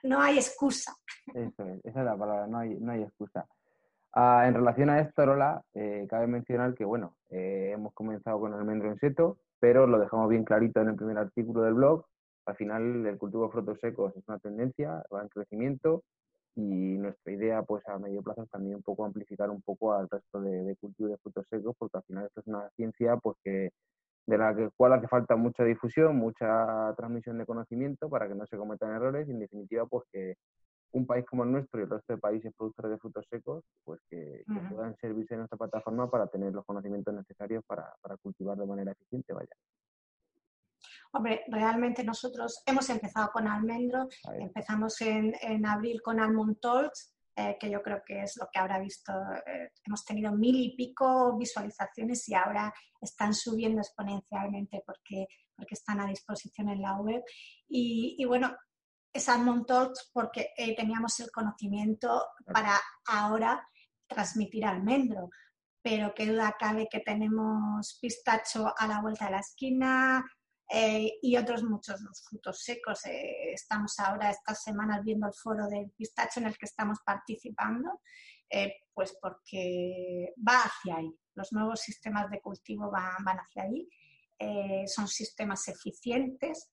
no, 0.02 0.20
hay 0.20 0.36
excusa. 0.36 0.94
Esa 1.34 1.64
es 1.84 1.94
la 1.94 2.16
palabra, 2.16 2.46
no 2.46 2.58
hay, 2.58 2.76
no 2.80 2.92
hay 2.92 3.02
excusa. 3.02 3.46
Ah, 4.14 4.44
en 4.46 4.54
relación 4.54 4.90
a 4.90 5.00
esto, 5.00 5.24
Lola, 5.24 5.62
eh, 5.74 6.06
cabe 6.08 6.26
mencionar 6.26 6.74
que, 6.74 6.84
bueno, 6.84 7.16
eh, 7.30 7.70
hemos 7.72 7.94
comenzado 7.94 8.40
con 8.40 8.52
almendro 8.52 8.88
en 8.90 8.98
seto, 8.98 9.38
pero 9.58 9.86
lo 9.86 9.98
dejamos 9.98 10.28
bien 10.28 10.44
clarito 10.44 10.80
en 10.82 10.88
el 10.88 10.96
primer 10.96 11.16
artículo 11.18 11.62
del 11.62 11.74
blog. 11.74 12.04
Al 12.46 12.56
final, 12.56 13.06
el 13.06 13.18
cultivo 13.18 13.46
de 13.46 13.52
frutos 13.52 13.78
secos 13.80 14.14
es 14.16 14.24
una 14.28 14.38
tendencia, 14.38 15.02
va 15.12 15.22
en 15.22 15.28
crecimiento 15.28 16.02
y 16.54 16.98
nuestra 16.98 17.32
idea, 17.32 17.62
pues 17.62 17.88
a 17.88 17.98
medio 17.98 18.22
plazo, 18.22 18.42
es 18.42 18.50
también 18.50 18.76
un 18.76 18.82
poco 18.82 19.04
amplificar 19.06 19.48
un 19.48 19.62
poco 19.62 19.94
al 19.94 20.08
resto 20.10 20.40
de, 20.42 20.62
de 20.62 20.76
cultivos 20.76 21.12
de 21.12 21.18
frutos 21.18 21.46
secos, 21.48 21.74
porque 21.78 21.96
al 21.96 22.04
final 22.04 22.26
esto 22.26 22.40
es 22.40 22.46
una 22.46 22.68
ciencia 22.76 23.16
pues 23.16 23.38
que 23.42 23.70
de 24.26 24.38
la 24.38 24.54
cual 24.76 24.92
hace 24.92 25.08
falta 25.08 25.36
mucha 25.36 25.64
difusión, 25.64 26.16
mucha 26.16 26.94
transmisión 26.96 27.38
de 27.38 27.46
conocimiento 27.46 28.08
para 28.08 28.28
que 28.28 28.34
no 28.34 28.46
se 28.46 28.56
cometan 28.56 28.94
errores 28.94 29.28
y 29.28 29.32
en 29.32 29.40
definitiva 29.40 29.86
pues 29.86 30.04
que 30.12 30.36
un 30.92 31.06
país 31.06 31.24
como 31.26 31.44
el 31.44 31.52
nuestro 31.52 31.80
y 31.80 31.84
el 31.84 31.90
resto 31.90 32.12
de 32.12 32.18
países 32.18 32.52
productores 32.56 32.92
de 32.92 32.98
frutos 32.98 33.26
secos 33.28 33.64
pues 33.84 34.00
que, 34.08 34.44
puedan 34.70 34.96
servirse 34.96 35.34
en 35.34 35.40
nuestra 35.40 35.58
plataforma 35.58 36.10
para 36.10 36.26
tener 36.26 36.52
los 36.52 36.64
conocimientos 36.64 37.14
necesarios 37.14 37.64
para, 37.66 37.94
cultivar 38.22 38.56
de 38.56 38.66
manera 38.66 38.92
eficiente, 38.92 39.32
vaya. 39.32 39.54
Hombre, 41.12 41.42
realmente 41.48 42.04
nosotros 42.04 42.62
hemos 42.66 42.88
empezado 42.88 43.30
con 43.32 43.46
almendro, 43.46 44.08
empezamos 44.32 45.00
en, 45.02 45.34
en 45.42 45.66
abril 45.66 46.00
con 46.02 46.20
almond 46.20 46.58
talks, 46.60 47.14
eh, 47.34 47.56
que 47.58 47.70
yo 47.70 47.82
creo 47.82 48.02
que 48.04 48.22
es 48.22 48.36
lo 48.36 48.46
que 48.52 48.58
habrá 48.58 48.78
visto. 48.78 49.12
Eh, 49.46 49.70
hemos 49.86 50.04
tenido 50.04 50.32
mil 50.32 50.54
y 50.54 50.76
pico 50.76 51.36
visualizaciones 51.38 52.28
y 52.28 52.34
ahora 52.34 52.72
están 53.00 53.32
subiendo 53.32 53.80
exponencialmente 53.80 54.82
porque, 54.84 55.26
porque 55.56 55.74
están 55.74 56.00
a 56.00 56.06
disposición 56.06 56.68
en 56.68 56.82
la 56.82 57.00
web. 57.00 57.22
Y, 57.68 58.22
bueno, 58.26 58.54
es 59.12 59.28
Almond 59.28 59.66
Talks 59.66 60.10
porque 60.12 60.50
eh, 60.56 60.74
teníamos 60.74 61.18
el 61.20 61.30
conocimiento 61.30 62.26
para 62.52 62.80
ahora 63.06 63.68
transmitir 64.06 64.64
almendro. 64.64 65.30
Pero 65.82 66.14
qué 66.14 66.26
duda 66.26 66.54
cabe 66.58 66.88
que 66.90 67.00
tenemos 67.00 67.98
pistacho 68.00 68.72
a 68.76 68.86
la 68.86 69.00
vuelta 69.00 69.24
de 69.24 69.30
la 69.32 69.40
esquina, 69.40 70.24
eh, 70.74 71.18
y 71.20 71.36
otros 71.36 71.62
muchos 71.64 72.00
frutos 72.26 72.62
secos. 72.62 73.04
Eh, 73.04 73.52
estamos 73.52 73.98
ahora 73.98 74.30
estas 74.30 74.62
semanas 74.62 75.04
viendo 75.04 75.26
el 75.26 75.34
foro 75.34 75.66
del 75.68 75.90
pistacho 75.90 76.40
en 76.40 76.46
el 76.46 76.56
que 76.56 76.64
estamos 76.64 76.98
participando, 77.04 78.00
eh, 78.48 78.76
pues 78.94 79.14
porque 79.20 80.32
va 80.48 80.62
hacia 80.62 80.96
ahí. 80.96 81.14
Los 81.34 81.52
nuevos 81.52 81.80
sistemas 81.80 82.30
de 82.30 82.40
cultivo 82.40 82.90
van, 82.90 83.22
van 83.22 83.38
hacia 83.38 83.64
ahí. 83.64 83.86
son 84.88 85.06
sistemas 85.06 85.68
eficientes 85.68 86.70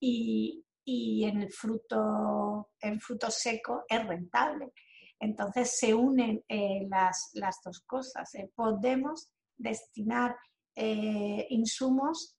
y, 0.00 0.64
y 0.86 1.24
en 1.24 1.42
el 1.42 1.52
fruto, 1.52 2.70
el 2.80 2.98
fruto 3.00 3.30
seco 3.30 3.84
es 3.88 4.06
rentable. 4.06 4.72
Entonces 5.18 5.78
se 5.78 5.92
unen 5.92 6.42
las, 6.88 7.30
las, 7.34 7.60
dos 7.64 7.80
cosas. 7.80 8.30
podemos 8.54 9.30
destinar 9.56 10.36
insumos 10.76 12.36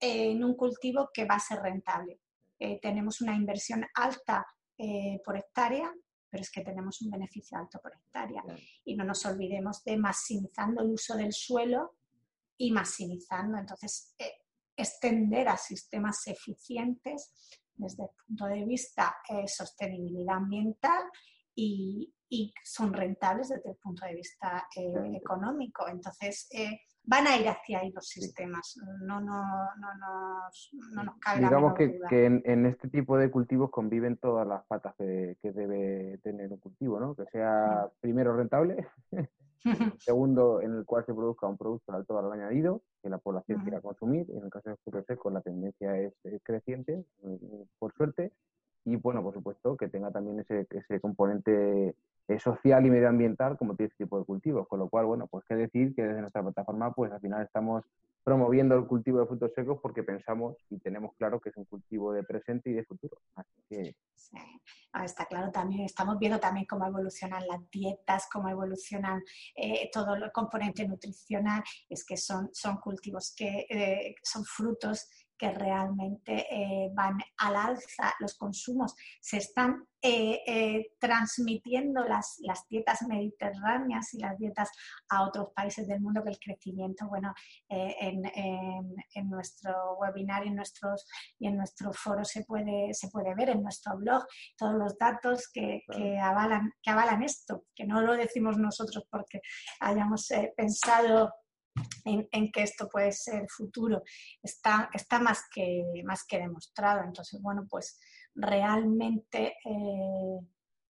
en 0.00 0.42
un 0.42 0.54
cultivo 0.54 1.10
que 1.12 1.24
va 1.24 1.36
a 1.36 1.40
ser 1.40 1.60
rentable. 1.60 2.20
Eh, 2.58 2.78
tenemos 2.80 3.22
una 3.22 3.34
inversión 3.34 3.84
alta 3.94 4.46
eh, 4.76 5.20
por 5.24 5.36
hectárea, 5.36 5.92
pero 6.28 6.42
es 6.42 6.50
que 6.50 6.62
tenemos 6.62 7.00
un 7.02 7.10
beneficio 7.10 7.58
alto 7.58 7.80
por 7.82 7.94
hectárea. 7.94 8.42
Y 8.84 8.96
no 8.96 9.04
nos 9.04 9.24
olvidemos 9.26 9.82
de 9.84 9.96
maximizando 9.96 10.82
el 10.82 10.90
uso 10.90 11.16
del 11.16 11.32
suelo 11.32 11.96
y 12.56 12.70
maximizando, 12.70 13.58
entonces, 13.58 14.14
eh, 14.18 14.32
extender 14.76 15.48
a 15.48 15.56
sistemas 15.56 16.26
eficientes 16.26 17.32
desde 17.80 18.04
el 18.04 18.10
punto 18.26 18.46
de 18.46 18.64
vista 18.64 19.16
sostenibilidad 19.46 20.36
ambiental 20.36 21.04
y, 21.54 22.12
son 22.62 22.92
rentables 22.92 23.48
desde 23.48 23.70
el 23.70 23.76
punto 23.76 24.06
de 24.06 24.14
vista 24.14 24.68
económico. 24.76 25.88
Entonces, 25.88 26.48
van 27.10 27.26
a 27.26 27.36
ir 27.36 27.48
hacia 27.48 27.80
ahí 27.80 27.90
los 27.90 28.06
sistemas. 28.06 28.78
No, 29.00 29.20
no, 29.20 29.42
no, 29.80 29.94
nos, 29.98 30.70
no 30.94 31.02
nos 31.02 31.16
cabe 31.18 31.40
Digamos 31.40 31.74
que, 31.74 31.98
que 32.08 32.26
en, 32.26 32.66
este 32.66 32.88
tipo 32.88 33.18
de 33.18 33.32
cultivos 33.32 33.70
conviven 33.70 34.16
todas 34.16 34.46
las 34.46 34.64
patas 34.66 34.94
que, 34.96 35.36
debe 35.42 36.18
tener 36.22 36.52
un 36.52 36.58
cultivo, 36.58 37.00
¿no? 37.00 37.16
Que 37.16 37.24
sea 37.32 37.88
primero 38.00 38.36
rentable, 38.36 38.86
segundo 39.98 40.60
en 40.60 40.76
el 40.76 40.84
cual 40.84 41.04
se 41.04 41.12
produzca 41.12 41.48
un 41.48 41.58
producto 41.58 41.90
de 41.90 41.98
alto 41.98 42.14
valor 42.14 42.32
añadido 42.34 42.80
que 43.02 43.10
la 43.10 43.18
población 43.18 43.62
quiera 43.62 43.80
consumir. 43.80 44.26
En 44.30 44.44
el 44.44 44.50
caso 44.50 44.70
de 44.70 44.76
frutos 44.76 45.04
secos 45.06 45.32
la 45.32 45.40
tendencia 45.40 45.96
es, 45.98 46.14
creciente, 46.44 47.04
mm, 47.22 47.62
por 47.80 47.92
suerte. 47.94 48.32
Y 48.84 48.94
bueno, 48.94 49.20
por 49.20 49.34
supuesto, 49.34 49.76
que 49.76 49.88
tenga 49.88 50.12
también 50.12 50.38
ese, 50.40 50.66
ese 50.70 51.00
componente 51.00 51.96
social 52.38 52.86
y 52.86 52.90
medioambiental 52.90 53.56
como 53.56 53.74
tiene 53.74 53.88
este 53.88 54.04
tipo 54.04 54.18
de 54.18 54.24
cultivos. 54.24 54.68
Con 54.68 54.78
lo 54.78 54.88
cual, 54.88 55.06
bueno, 55.06 55.26
pues 55.26 55.44
qué 55.48 55.56
decir 55.56 55.94
que 55.94 56.02
desde 56.02 56.20
nuestra 56.20 56.42
plataforma, 56.42 56.92
pues 56.92 57.10
al 57.12 57.20
final 57.20 57.42
estamos 57.42 57.84
promoviendo 58.22 58.74
el 58.74 58.86
cultivo 58.86 59.20
de 59.20 59.26
frutos 59.26 59.52
secos 59.54 59.78
porque 59.82 60.02
pensamos 60.02 60.56
y 60.68 60.78
tenemos 60.78 61.14
claro 61.16 61.40
que 61.40 61.48
es 61.48 61.56
un 61.56 61.64
cultivo 61.64 62.12
de 62.12 62.22
presente 62.22 62.70
y 62.70 62.74
de 62.74 62.84
futuro. 62.84 63.18
Así 63.34 63.62
que... 63.68 63.96
Sí. 64.14 64.36
Ah, 64.92 65.04
está 65.04 65.24
claro 65.26 65.50
también, 65.52 65.82
estamos 65.82 66.18
viendo 66.18 66.40
también 66.40 66.66
cómo 66.66 66.84
evolucionan 66.84 67.46
las 67.46 67.70
dietas, 67.70 68.28
cómo 68.30 68.48
evolucionan 68.48 69.22
eh, 69.54 69.88
todo 69.92 70.14
el 70.14 70.32
componente 70.32 70.86
nutricional, 70.86 71.62
es 71.88 72.04
que 72.04 72.16
son, 72.16 72.50
son 72.52 72.78
cultivos 72.78 73.32
que 73.36 73.66
eh, 73.70 74.16
son 74.22 74.44
frutos 74.44 75.08
que 75.40 75.50
realmente 75.52 76.46
eh, 76.50 76.90
van 76.92 77.18
al 77.38 77.56
alza, 77.56 78.14
los 78.18 78.36
consumos, 78.36 78.94
se 79.22 79.38
están 79.38 79.86
eh, 80.02 80.42
eh, 80.46 80.92
transmitiendo 80.98 82.04
las, 82.04 82.36
las, 82.40 82.68
dietas 82.68 83.00
mediterráneas 83.08 84.12
y 84.12 84.18
las 84.18 84.38
dietas 84.38 84.70
a 85.08 85.26
otros 85.26 85.48
países 85.54 85.88
del 85.88 86.00
mundo, 86.00 86.22
que 86.22 86.28
el 86.28 86.38
crecimiento, 86.38 87.08
bueno, 87.08 87.32
en, 87.68 88.22
en, 88.34 89.30
nuestro 89.30 89.96
webinar 89.98 90.44
y 90.44 90.48
en, 90.48 90.56
nuestros, 90.56 91.06
y 91.38 91.46
en 91.46 91.56
nuestro 91.56 91.92
foro 91.92 92.22
se 92.24 92.44
puede, 92.44 92.92
se 92.92 93.08
puede 93.08 93.34
ver, 93.34 93.48
en 93.50 93.62
nuestro 93.62 93.96
blog, 93.96 94.26
todos 94.58 94.74
los 94.74 94.98
datos 94.98 95.48
que, 95.50 95.84
que, 95.90 96.18
avalan, 96.18 96.70
que 96.82 96.90
avalan 96.90 97.22
esto, 97.22 97.64
que 97.74 97.86
no 97.86 98.02
lo 98.02 98.14
decimos 98.14 98.58
nosotros 98.58 99.06
porque 99.10 99.40
hayamos 99.80 100.28
pensado 100.54 101.32
en, 102.04 102.52
que 102.52 102.62
esto 102.62 102.88
puede 102.88 103.12
ser 103.12 103.46
futuro, 103.48 104.02
está, 104.42 104.90
está 104.92 105.18
más, 105.18 105.44
que, 105.52 105.84
más 106.04 106.24
que 106.26 106.38
demostrado. 106.38 107.02
Entonces, 107.04 107.40
bueno, 107.40 107.66
pues 107.68 107.98
realmente 108.34 109.56
eh, 109.64 110.40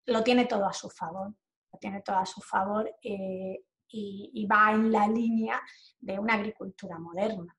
lo 0.06 0.22
tiene 0.22 0.46
todo 0.46 0.66
a 0.66 0.72
su 0.72 0.90
favor, 0.90 1.34
lo 1.72 1.78
tiene 1.78 2.02
todo 2.02 2.16
a 2.16 2.26
su 2.26 2.40
favor 2.40 2.90
eh, 3.02 3.64
y, 3.92 4.46
va 4.46 4.72
en 4.72 4.92
la 4.92 5.08
línea 5.08 5.60
de 5.98 6.18
una 6.18 6.34
agricultura 6.34 6.98
moderna. 6.98 7.56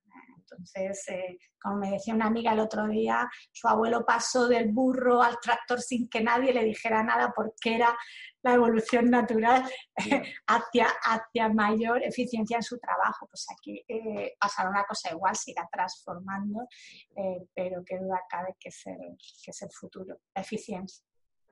Entonces, 0.51 1.07
eh, 1.09 1.37
como 1.61 1.77
me 1.77 1.91
decía 1.91 2.13
una 2.13 2.27
amiga 2.27 2.53
el 2.53 2.59
otro 2.59 2.87
día, 2.87 3.29
su 3.51 3.67
abuelo 3.67 4.05
pasó 4.05 4.47
del 4.47 4.71
burro 4.71 5.21
al 5.21 5.37
tractor 5.41 5.79
sin 5.79 6.09
que 6.09 6.21
nadie 6.21 6.53
le 6.53 6.63
dijera 6.63 7.03
nada 7.03 7.31
porque 7.35 7.75
era 7.75 7.95
la 8.43 8.53
evolución 8.53 9.09
natural 9.09 9.63
hacia, 10.47 10.87
hacia 11.03 11.49
mayor 11.49 12.03
eficiencia 12.03 12.57
en 12.57 12.63
su 12.63 12.77
trabajo. 12.79 13.27
Pues 13.27 13.45
aquí 13.51 13.83
eh, 13.87 14.33
pasará 14.39 14.69
una 14.69 14.83
cosa 14.83 15.11
igual, 15.11 15.35
se 15.35 15.51
irá 15.51 15.67
transformando, 15.71 16.67
eh, 17.15 17.45
pero 17.55 17.83
que 17.85 17.99
duda 17.99 18.21
cabe 18.29 18.55
que 18.59 18.69
es, 18.69 18.81
el, 18.87 19.17
que 19.43 19.51
es 19.51 19.61
el 19.61 19.71
futuro, 19.71 20.19
la 20.35 20.41
eficiencia. 20.41 21.05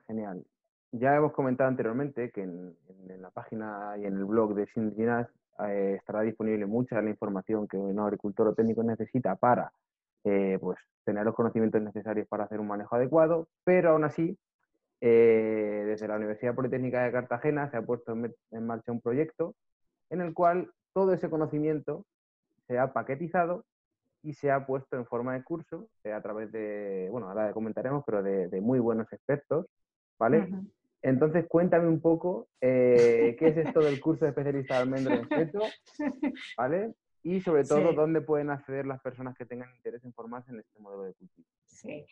Genial. 0.07 0.45
Ya 0.91 1.15
hemos 1.15 1.33
comentado 1.33 1.69
anteriormente 1.69 2.31
que 2.31 2.41
en, 2.41 2.75
la 3.21 3.29
página 3.29 3.93
y 3.97 4.05
en 4.05 4.17
el 4.17 4.25
blog 4.25 4.55
de 4.55 4.65
Sindinas 4.67 5.27
eh, 5.67 5.95
estará 5.97 6.21
disponible 6.21 6.65
mucha 6.65 6.97
de 6.97 7.03
la 7.03 7.09
información 7.09 7.67
que 7.67 7.77
un 7.77 7.99
agricultor 7.99 8.47
o 8.47 8.53
técnico 8.53 8.83
necesita 8.83 9.35
para 9.35 9.71
eh, 10.23 10.57
pues, 10.61 10.77
tener 11.03 11.25
los 11.25 11.35
conocimientos 11.35 11.81
necesarios 11.81 12.27
para 12.27 12.45
hacer 12.45 12.59
un 12.59 12.67
manejo 12.67 12.95
adecuado, 12.95 13.47
pero 13.63 13.91
aún 13.91 14.03
así 14.03 14.37
eh, 15.01 15.83
desde 15.85 16.07
la 16.07 16.17
Universidad 16.17 16.55
Politécnica 16.55 17.03
de 17.03 17.11
Cartagena 17.11 17.69
se 17.69 17.77
ha 17.77 17.81
puesto 17.81 18.13
en, 18.13 18.65
marcha 18.65 18.91
un 18.91 19.01
proyecto 19.01 19.55
en 20.09 20.21
el 20.21 20.33
cual 20.33 20.71
todo 20.93 21.13
ese 21.13 21.29
conocimiento 21.29 22.05
se 22.67 22.77
ha 22.77 22.93
paquetizado 22.93 23.65
y 24.21 24.33
se 24.33 24.51
ha 24.51 24.65
puesto 24.65 24.97
en 24.97 25.05
forma 25.05 25.33
de 25.33 25.43
curso 25.43 25.87
a 26.03 26.21
través 26.21 26.51
de, 26.51 27.07
bueno, 27.09 27.29
ahora 27.29 27.53
comentaremos, 27.53 28.03
pero 28.05 28.21
de, 28.21 28.61
muy 28.61 28.79
buenos 28.79 29.11
expertos, 29.13 29.65
¿vale? 30.17 30.49
Entonces, 31.01 31.45
cuéntame 31.47 31.87
un 31.87 32.01
poco 32.01 32.49
eh, 32.61 33.35
qué 33.39 33.47
es 33.47 33.57
esto 33.57 33.79
del 33.79 34.01
curso 34.01 34.25
de 34.25 34.29
especialista 34.29 34.75
de 34.75 34.81
almendro 34.81 35.13
en 35.15 35.51
¿vale? 36.57 36.93
Y 37.23 37.41
sobre 37.41 37.63
todo, 37.63 37.93
dónde 37.93 38.21
pueden 38.21 38.49
acceder 38.49 38.85
las 38.85 39.01
personas 39.01 39.35
que 39.37 39.45
tengan 39.45 39.73
interés 39.75 40.03
en 40.05 40.13
formarse 40.13 40.51
en 40.51 40.59
este 40.59 40.79
modelo 40.79 41.03
de 41.03 41.13
cultivo. 41.13 41.47
Sí, 41.65 42.05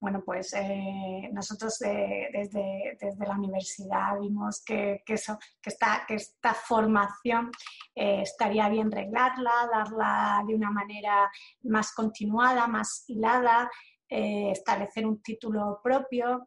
bueno, 0.00 0.22
pues 0.24 0.52
eh, 0.54 1.30
nosotros 1.32 1.78
desde, 1.78 2.96
desde, 3.00 3.26
la 3.26 3.36
universidad 3.36 4.18
vimos 4.20 4.62
que, 4.64 5.02
que, 5.04 5.14
eso, 5.14 5.38
que, 5.62 5.70
esta, 5.70 6.04
que 6.06 6.14
esta 6.14 6.52
formación 6.52 7.50
eh, 7.94 8.22
estaría 8.22 8.68
bien 8.68 8.90
reglarla, 8.90 9.68
darla 9.72 10.42
de 10.46 10.54
una 10.54 10.70
manera 10.70 11.30
más 11.62 11.92
continuada, 11.94 12.66
más 12.66 13.04
hilada, 13.08 13.70
eh, 14.08 14.50
establecer 14.50 15.06
un 15.06 15.22
título 15.22 15.80
propio. 15.82 16.46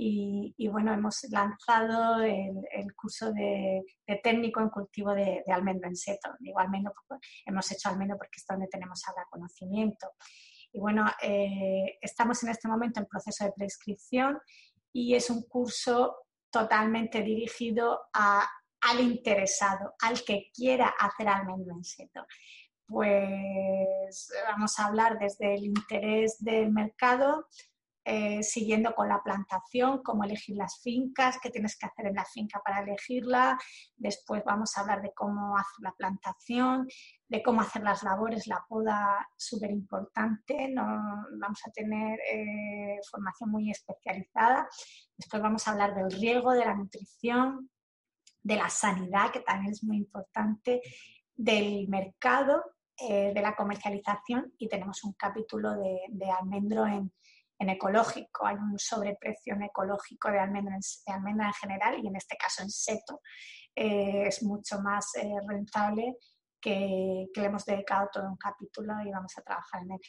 Y, 0.00 0.68
bueno, 0.68 0.92
hemos 0.92 1.24
lanzado 1.30 2.20
el, 2.22 2.94
curso 2.94 3.32
de, 3.32 3.84
técnico 4.22 4.60
en 4.60 4.68
cultivo 4.68 5.12
de, 5.12 5.42
de 5.44 5.52
almendro 5.52 5.88
en 5.88 5.96
seto. 5.96 6.30
Digo 6.38 6.60
almendro, 6.60 6.92
hemos 7.44 7.72
hecho 7.72 7.88
almendro 7.88 8.16
porque 8.16 8.36
es 8.36 8.46
donde 8.46 8.68
tenemos 8.68 9.02
ahora 9.06 9.26
conocimiento. 9.28 10.12
Y 10.72 10.80
bueno, 10.80 11.06
eh, 11.22 11.98
estamos 12.00 12.42
en 12.42 12.50
este 12.50 12.68
momento 12.68 13.00
en 13.00 13.06
proceso 13.06 13.44
de 13.44 13.52
prescripción 13.52 14.38
y 14.92 15.14
es 15.14 15.30
un 15.30 15.42
curso 15.42 16.26
totalmente 16.50 17.22
dirigido 17.22 18.00
al 18.12 19.00
interesado, 19.00 19.94
al 20.00 20.22
que 20.22 20.50
quiera 20.54 20.94
hacer 20.98 21.28
almendro 21.28 21.74
en 21.74 21.84
seto. 21.84 22.26
Pues 22.86 24.30
vamos 24.46 24.78
a 24.78 24.86
hablar 24.86 25.18
desde 25.18 25.54
el 25.54 25.64
interés 25.64 26.36
del 26.38 26.70
mercado, 26.72 27.46
eh, 28.10 28.42
siguiendo 28.42 28.94
con 28.94 29.06
la 29.06 29.22
plantación, 29.22 30.02
cómo 30.02 30.24
elegir 30.24 30.56
las 30.56 30.80
fincas, 30.80 31.38
qué 31.42 31.50
tienes 31.50 31.76
que 31.76 31.84
hacer 31.84 32.06
en 32.06 32.14
la 32.14 32.24
finca 32.24 32.58
para 32.64 32.80
elegirla. 32.80 33.58
Después 33.96 34.42
vamos 34.46 34.74
a 34.74 34.80
hablar 34.80 35.02
de 35.02 35.12
cómo 35.12 35.58
hacer 35.58 35.80
la 35.80 35.92
plantación, 35.92 36.88
de 37.28 37.42
cómo 37.42 37.60
hacer 37.60 37.82
las 37.82 38.02
labores, 38.02 38.46
la 38.46 38.64
poda 38.66 39.28
súper 39.36 39.72
importante. 39.72 40.70
No, 40.70 40.84
vamos 41.38 41.60
a 41.66 41.70
tener 41.70 42.18
eh, 42.32 42.98
formación 43.10 43.50
muy 43.50 43.70
especializada. 43.70 44.66
Después 45.14 45.42
vamos 45.42 45.68
a 45.68 45.72
hablar 45.72 45.94
del 45.94 46.10
riego, 46.10 46.52
de 46.52 46.64
la 46.64 46.74
nutrición, 46.74 47.68
de 48.42 48.56
la 48.56 48.70
sanidad, 48.70 49.32
que 49.32 49.40
también 49.40 49.72
es 49.72 49.84
muy 49.84 49.98
importante, 49.98 50.80
del 51.36 51.86
mercado, 51.88 52.64
eh, 52.96 53.32
de 53.34 53.42
la 53.42 53.54
comercialización 53.54 54.54
y 54.56 54.66
tenemos 54.66 55.04
un 55.04 55.12
capítulo 55.12 55.72
de, 55.76 56.00
de 56.08 56.30
almendro 56.30 56.86
en, 56.86 57.12
en 57.58 57.70
ecológico, 57.70 58.46
hay 58.46 58.56
un 58.56 58.78
sobreprecio 58.78 59.54
en 59.54 59.64
ecológico 59.64 60.30
de 60.30 60.38
almendra, 60.38 60.76
en 60.76 61.52
general 61.54 61.98
y 62.02 62.06
en 62.06 62.16
este 62.16 62.36
caso 62.36 62.62
en 62.62 62.70
seto 62.70 63.20
eh, 63.74 64.24
es 64.26 64.42
mucho 64.42 64.80
más 64.80 65.14
eh, 65.16 65.34
rentable 65.46 66.16
que, 66.60 67.26
le 67.34 67.44
hemos 67.44 67.64
dedicado 67.64 68.08
todo 68.12 68.28
un 68.28 68.36
capítulo 68.36 68.94
y 69.04 69.10
vamos 69.10 69.36
a 69.36 69.42
trabajar 69.42 69.82
en 69.82 69.92
él. 69.92 70.00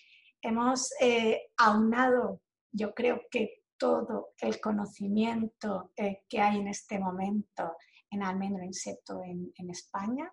Hemos 0.41 0.91
eh, 1.01 1.49
aunado, 1.57 2.41
yo 2.71 2.93
creo 2.93 3.21
que 3.31 3.63
todo 3.77 4.33
el 4.41 4.59
conocimiento 4.59 5.91
que 5.95 6.41
hay 6.41 6.57
en 6.57 6.67
este 6.67 6.99
momento 6.99 7.77
en 8.11 8.23
almendro 8.23 8.63
en 8.63 8.73
seto 8.73 9.21
en 9.23 9.69
España, 9.69 10.29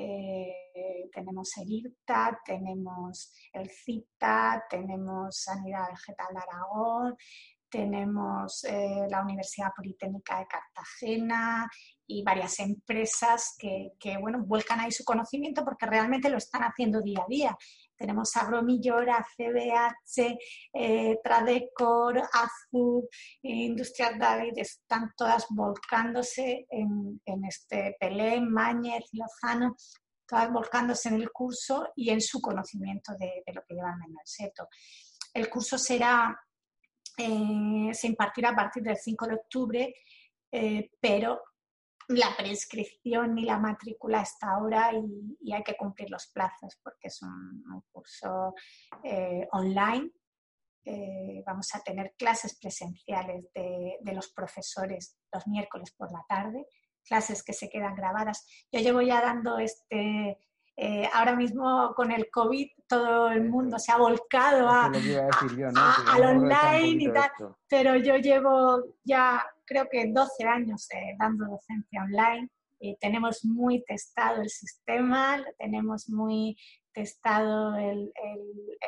eh, 0.00 1.10
tenemos 1.12 1.56
el 1.56 1.72
IRTA, 1.72 2.40
tenemos 2.44 3.32
el 3.52 3.68
CITA, 3.68 4.64
tenemos 4.70 5.42
Sanidad 5.42 5.88
Vegetal 5.90 6.28
de 6.32 6.38
Aragón, 6.38 7.16
tenemos 7.68 8.64
eh, 8.64 9.06
la 9.10 9.22
Universidad 9.22 9.72
Politécnica 9.76 10.38
de 10.38 10.46
Cartagena 10.46 11.68
y 12.06 12.22
varias 12.22 12.60
empresas 12.60 13.56
que, 13.58 14.16
bueno, 14.18 14.44
vuelcan 14.44 14.80
ahí 14.80 14.92
su 14.92 15.04
conocimiento 15.04 15.64
porque 15.64 15.86
realmente 15.86 16.30
lo 16.30 16.38
están 16.38 16.62
haciendo 16.62 17.02
día 17.02 17.22
a 17.22 17.28
día. 17.28 17.58
Tenemos 17.98 18.36
Agromillora, 18.36 19.26
CBH, 19.36 20.38
eh, 20.72 21.18
Tradecor, 21.22 22.22
Azul, 22.32 23.08
Industrial 23.42 24.16
David, 24.16 24.52
están 24.56 25.12
todas 25.16 25.46
volcándose 25.50 26.66
en, 26.70 27.20
este 27.44 27.96
Pelé, 27.98 28.40
Mañez, 28.40 29.04
Lozano, 29.12 29.74
todas 30.26 30.52
volcándose 30.52 31.08
en 31.08 31.16
el 31.16 31.30
curso 31.32 31.88
y 31.96 32.10
en 32.10 32.20
su 32.20 32.40
conocimiento 32.40 33.14
de, 33.18 33.42
lo 33.52 33.62
que 33.66 33.74
lleva 33.74 33.96
el 34.06 34.14
seto. 34.24 34.68
El 35.34 35.50
curso 35.50 35.76
será, 35.76 36.38
eh, 37.16 37.90
se 37.92 38.06
impartirá 38.06 38.50
a 38.50 38.56
partir 38.56 38.84
del 38.84 38.96
5 38.96 39.26
de 39.26 39.34
octubre, 39.34 39.94
eh, 40.52 40.88
pero 41.00 41.42
la 42.08 42.34
prescripción 42.36 43.34
ni 43.34 43.44
la 43.44 43.58
matrícula 43.58 44.22
está 44.22 44.52
ahora 44.52 44.92
y, 44.92 45.52
hay 45.52 45.62
que 45.62 45.76
cumplir 45.76 46.10
los 46.10 46.26
plazos 46.28 46.78
porque 46.82 47.08
es 47.08 47.20
un, 47.22 47.82
curso 47.92 48.54
eh, 49.02 49.46
online. 49.52 50.10
Eh, 50.84 51.42
vamos 51.46 51.74
a 51.74 51.80
tener 51.80 52.14
clases 52.16 52.58
presenciales 52.58 53.46
de, 53.54 53.98
los 54.14 54.28
profesores 54.28 55.18
los 55.32 55.46
miércoles 55.46 55.92
por 55.92 56.10
la 56.10 56.24
tarde, 56.26 56.66
clases 57.04 57.42
que 57.42 57.52
se 57.52 57.68
quedan 57.68 57.94
grabadas. 57.94 58.46
Yo 58.72 58.80
llevo 58.80 59.02
ya 59.02 59.20
dando 59.20 59.58
este, 59.58 60.38
eh, 60.76 61.10
ahora 61.12 61.36
mismo 61.36 61.92
con 61.94 62.10
el 62.10 62.30
COVID 62.30 62.68
todo 62.86 63.28
el 63.28 63.44
mundo 63.50 63.78
se 63.78 63.92
ha 63.92 63.98
volcado 63.98 64.68
a, 64.68 64.86
al 64.86 66.22
online 66.22 67.04
y 67.04 67.12
tal, 67.12 67.30
pero 67.68 67.96
yo 67.96 68.16
llevo 68.16 68.82
ya 69.04 69.44
creo 69.68 69.88
que 69.88 70.10
12 70.10 70.44
años 70.44 70.88
eh, 70.94 71.14
dando 71.18 71.46
docencia 71.46 72.02
online 72.02 72.48
y 72.80 72.96
tenemos 72.96 73.44
muy 73.44 73.84
testado 73.84 74.40
el 74.42 74.48
sistema, 74.48 75.44
tenemos 75.58 76.08
muy 76.08 76.56
testado 76.92 77.76
el, 77.76 78.12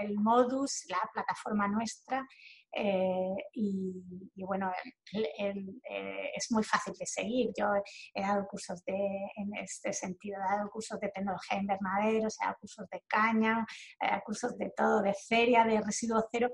el, 0.00 0.14
modus, 0.18 0.84
la 0.88 0.98
plataforma 1.12 1.68
nuestra 1.68 2.26
eh, 2.72 3.34
y, 3.52 4.42
bueno, 4.44 4.72
eh, 5.12 6.30
es 6.34 6.50
muy 6.50 6.62
fácil 6.62 6.94
de 6.98 7.06
seguir. 7.06 7.50
Yo 7.56 7.66
he 8.14 8.22
dado 8.22 8.46
cursos 8.48 8.84
de, 8.84 8.94
en 9.36 9.54
este 9.56 9.92
sentido, 9.92 10.38
he 10.38 10.56
dado 10.56 10.70
cursos 10.70 10.98
de 11.00 11.08
tecnología 11.08 11.56
de 11.56 11.62
invernaderos, 11.62 12.36
he 12.40 12.44
dado 12.44 12.58
cursos 12.60 12.88
de 12.90 13.02
caña, 13.08 13.66
he 14.00 14.06
dado 14.06 14.22
cursos 14.24 14.56
de 14.56 14.70
todo, 14.76 15.02
de 15.02 15.14
feria, 15.14 15.64
de 15.64 15.80
residuo 15.80 16.24
cero 16.30 16.48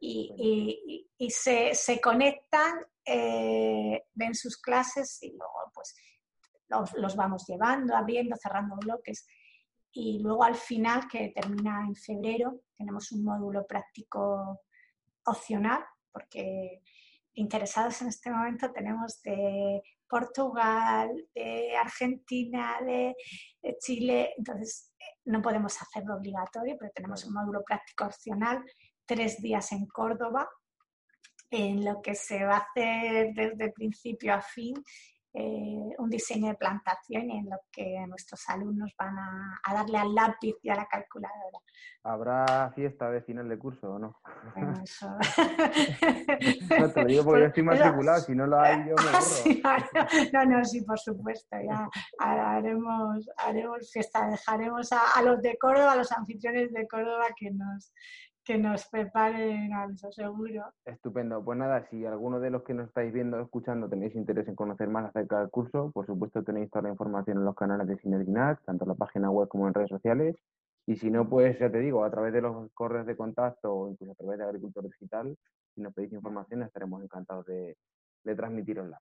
y, 0.00 1.06
y, 1.18 1.30
se, 1.30 1.74
se, 1.74 2.00
conectan, 2.00 2.80
eh, 3.04 4.02
ven 4.14 4.34
sus 4.34 4.56
clases 4.56 5.22
y 5.22 5.30
luego 5.30 5.70
pues 5.74 5.94
los, 6.68 6.94
los, 6.94 7.16
vamos 7.16 7.46
llevando, 7.46 7.94
abriendo, 7.94 8.34
cerrando 8.36 8.76
bloques. 8.76 9.26
Y 9.92 10.20
luego 10.20 10.44
al 10.44 10.54
final, 10.54 11.06
que 11.06 11.32
termina 11.34 11.84
en 11.86 11.94
febrero, 11.94 12.62
tenemos 12.76 13.12
un 13.12 13.24
módulo 13.24 13.66
práctico 13.66 14.62
opcional, 15.26 15.84
porque 16.10 16.80
interesados 17.34 18.00
en 18.02 18.08
este 18.08 18.30
momento 18.30 18.72
tenemos 18.72 19.20
de 19.22 19.82
Portugal, 20.08 21.10
de 21.34 21.76
Argentina, 21.76 22.78
de, 22.84 23.14
de 23.62 23.76
Chile, 23.78 24.34
entonces 24.36 24.92
eh, 24.98 25.18
no 25.26 25.40
podemos 25.42 25.80
hacerlo 25.80 26.16
obligatorio, 26.16 26.76
pero 26.78 26.90
tenemos 26.94 27.24
un 27.24 27.34
módulo 27.34 27.62
práctico 27.64 28.06
opcional 28.06 28.64
tres 29.10 29.42
días 29.42 29.72
en 29.72 29.86
Córdoba, 29.86 30.48
en 31.50 31.84
lo 31.84 32.00
que 32.00 32.14
se 32.14 32.44
va 32.44 32.58
a 32.58 32.58
hacer 32.58 33.34
desde 33.34 33.72
principio 33.72 34.32
a 34.32 34.40
fin 34.40 34.72
eh, 35.32 35.94
un 35.98 36.08
diseño 36.08 36.48
de 36.48 36.54
plantación 36.54 37.28
en 37.28 37.50
lo 37.50 37.56
que 37.72 38.04
nuestros 38.06 38.48
alumnos 38.48 38.92
van 38.96 39.16
a, 39.18 39.74
darle 39.74 39.98
al 39.98 40.14
lápiz 40.14 40.54
y 40.62 40.70
a 40.70 40.76
la 40.76 40.86
calculadora. 40.86 41.58
¿Habrá 42.04 42.70
fiesta 42.72 43.10
de 43.10 43.20
final 43.22 43.48
de 43.48 43.58
curso 43.58 43.94
o 43.94 43.98
no? 43.98 44.20
eso... 44.84 45.08
no 46.78 46.92
te 46.92 47.02
lo 47.02 47.06
digo 47.08 47.24
porque 47.24 47.40
yo 47.40 47.46
estoy 47.46 47.62
matriculado, 47.64 48.20
si 48.20 48.34
no 48.36 48.46
lo 48.46 48.60
hay 48.60 48.78
yo 48.88 48.94
me 48.94 49.60
borro. 49.62 50.06
no, 50.32 50.44
no, 50.44 50.64
sí, 50.64 50.82
por 50.82 51.00
supuesto, 51.00 51.56
ya 51.60 51.88
haremos, 52.20 53.28
haremos 53.38 53.90
fiesta, 53.92 54.28
dejaremos 54.28 54.92
a, 54.92 55.16
a 55.16 55.22
los 55.22 55.42
de 55.42 55.58
Córdoba, 55.58 55.92
a 55.92 55.96
los 55.96 56.12
anfitriones 56.12 56.72
de 56.72 56.86
Córdoba 56.86 57.26
que 57.36 57.50
nos, 57.50 57.92
que 58.50 58.58
nos 58.58 58.84
preparen 58.88 59.72
algo 59.72 60.10
seguro. 60.10 60.64
Estupendo. 60.84 61.44
Pues 61.44 61.56
nada, 61.56 61.86
si 61.88 62.04
alguno 62.04 62.40
de 62.40 62.50
los 62.50 62.64
que 62.64 62.74
nos 62.74 62.88
estáis 62.88 63.12
viendo 63.12 63.36
o 63.36 63.42
escuchando 63.42 63.88
tenéis 63.88 64.16
interés 64.16 64.48
en 64.48 64.56
conocer 64.56 64.88
más 64.88 65.08
acerca 65.08 65.38
del 65.38 65.50
curso, 65.50 65.92
por 65.92 66.04
supuesto 66.04 66.42
tenéis 66.42 66.68
toda 66.68 66.82
la 66.82 66.88
información 66.88 67.38
en 67.38 67.44
los 67.44 67.54
canales 67.54 67.86
de 67.86 67.96
Synerginac, 67.98 68.60
tanto 68.64 68.84
en 68.84 68.88
la 68.88 68.96
página 68.96 69.30
web 69.30 69.46
como 69.46 69.68
en 69.68 69.74
redes 69.74 69.90
sociales. 69.90 70.34
Y 70.84 70.96
si 70.96 71.12
no, 71.12 71.28
pues 71.28 71.60
ya 71.60 71.70
te 71.70 71.78
digo, 71.78 72.02
a 72.02 72.10
través 72.10 72.32
de 72.32 72.40
los 72.40 72.72
correos 72.72 73.06
de 73.06 73.16
contacto 73.16 73.72
o 73.72 73.88
incluso 73.88 74.10
a 74.10 74.16
través 74.16 74.38
de 74.40 74.44
Agricultor 74.46 74.82
Digital, 74.82 75.36
si 75.72 75.80
nos 75.80 75.94
pedís 75.94 76.12
información 76.12 76.64
estaremos 76.64 77.04
encantados 77.04 77.46
de, 77.46 77.76
de 78.24 78.34
transmitirosla. 78.34 78.98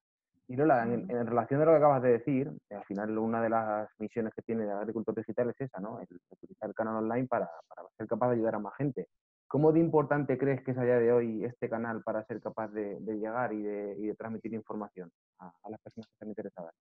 Y 0.47 0.57
Lola, 0.57 0.83
en, 0.83 1.07
relación 1.25 1.59
a 1.61 1.65
lo 1.65 1.71
que 1.71 1.77
acabas 1.77 2.03
de 2.03 2.11
decir, 2.11 2.51
al 2.69 2.83
final 2.83 3.17
una 3.17 3.41
de 3.41 3.49
las 3.49 3.89
misiones 3.97 4.31
que 4.35 4.43
tiene 4.43 4.69
Agricultor 4.69 5.15
Digital 5.15 5.49
es 5.49 5.61
esa, 5.61 5.79
¿no? 5.79 5.99
El 5.99 6.07
utilizar 6.29 6.69
el 6.69 6.75
canal 6.75 6.97
online 6.97 7.27
para, 7.27 7.49
para 7.67 7.87
ser 7.97 8.05
capaz 8.07 8.29
de 8.29 8.35
ayudar 8.35 8.55
a 8.55 8.59
más 8.59 8.75
gente. 8.75 9.07
¿Cómo 9.49 9.71
de 9.71 9.79
importante 9.79 10.37
crees 10.37 10.61
que 10.63 10.71
es 10.71 10.77
a 10.77 10.83
día 10.83 10.99
de 10.99 11.11
hoy 11.11 11.43
este 11.43 11.67
canal 11.67 12.03
para 12.03 12.23
ser 12.23 12.39
capaz 12.39 12.67
de, 12.67 12.99
llegar 12.99 13.51
y 13.51 13.63
de, 13.63 14.15
transmitir 14.15 14.53
información 14.53 15.11
a, 15.39 15.51
las 15.71 15.81
personas 15.81 16.05
que 16.05 16.13
están 16.13 16.29
interesadas? 16.29 16.75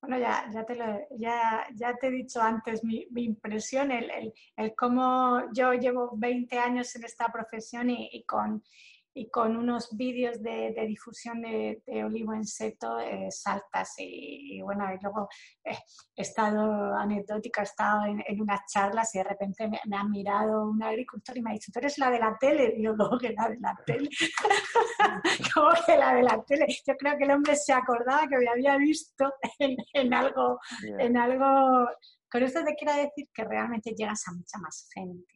Bueno, 0.00 0.18
ya, 0.18 0.64
te, 0.64 0.76
lo, 0.76 0.84
ya, 1.18 1.66
ya 1.74 1.96
te 1.96 2.06
he 2.06 2.10
dicho 2.12 2.40
antes 2.40 2.84
mi, 2.84 3.08
impresión, 3.16 3.90
el, 3.90 4.32
el, 4.56 4.74
cómo 4.76 5.42
yo 5.52 5.72
llevo 5.72 6.12
20 6.16 6.56
años 6.56 6.94
en 6.94 7.02
esta 7.02 7.32
profesión 7.32 7.90
y 7.90 8.22
con, 8.24 8.62
y 9.16 9.30
con 9.30 9.56
unos 9.56 9.96
vídeos 9.96 10.42
de, 10.42 10.74
difusión 10.88 11.40
de, 11.40 11.80
olivo 12.04 12.34
en 12.34 12.44
seto 12.44 12.98
eh, 12.98 13.28
saltas 13.30 13.94
y, 13.98 14.60
bueno, 14.60 14.84
y 14.92 14.98
luego 15.00 15.28
eh, 15.64 15.78
he 16.16 16.22
estado 16.22 16.94
anecdótica, 16.96 17.60
he 17.60 17.64
estado 17.64 18.04
en, 18.06 18.40
unas 18.40 18.60
charlas 18.66 19.14
y 19.14 19.18
de 19.18 19.24
repente 19.24 19.68
me, 19.68 19.96
ha 19.96 20.04
mirado 20.04 20.68
un 20.68 20.82
agricultor 20.82 21.38
y 21.38 21.42
me 21.42 21.50
ha 21.50 21.52
dicho, 21.54 21.70
tú 21.72 21.78
eres 21.78 21.96
la 21.98 22.10
de 22.10 22.18
la 22.18 22.36
tele, 22.38 22.74
y 22.76 22.82
yo, 22.82 22.96
¿cómo 22.96 23.16
que 23.16 23.32
la 23.32 23.48
de 23.48 23.58
la 23.60 23.78
tele? 23.86 24.10
¿Cómo 25.54 25.70
que 25.86 25.96
la 25.96 26.14
de 26.14 26.22
la 26.22 26.42
tele? 26.42 26.66
Yo 26.84 26.94
creo 26.96 27.16
que 27.16 27.24
el 27.24 27.30
hombre 27.30 27.54
se 27.54 27.72
acordaba 27.72 28.26
que 28.26 28.36
me 28.36 28.48
había 28.48 28.76
visto 28.76 29.32
en, 29.58 30.12
algo, 30.12 30.58
en 30.98 31.16
algo, 31.16 31.88
con 32.28 32.42
esto 32.42 32.64
te 32.64 32.74
quiero 32.74 32.94
decir 32.94 33.28
que 33.32 33.44
realmente 33.44 33.94
llegas 33.96 34.26
a 34.26 34.32
mucha 34.32 34.58
más 34.58 34.88
gente 34.92 35.33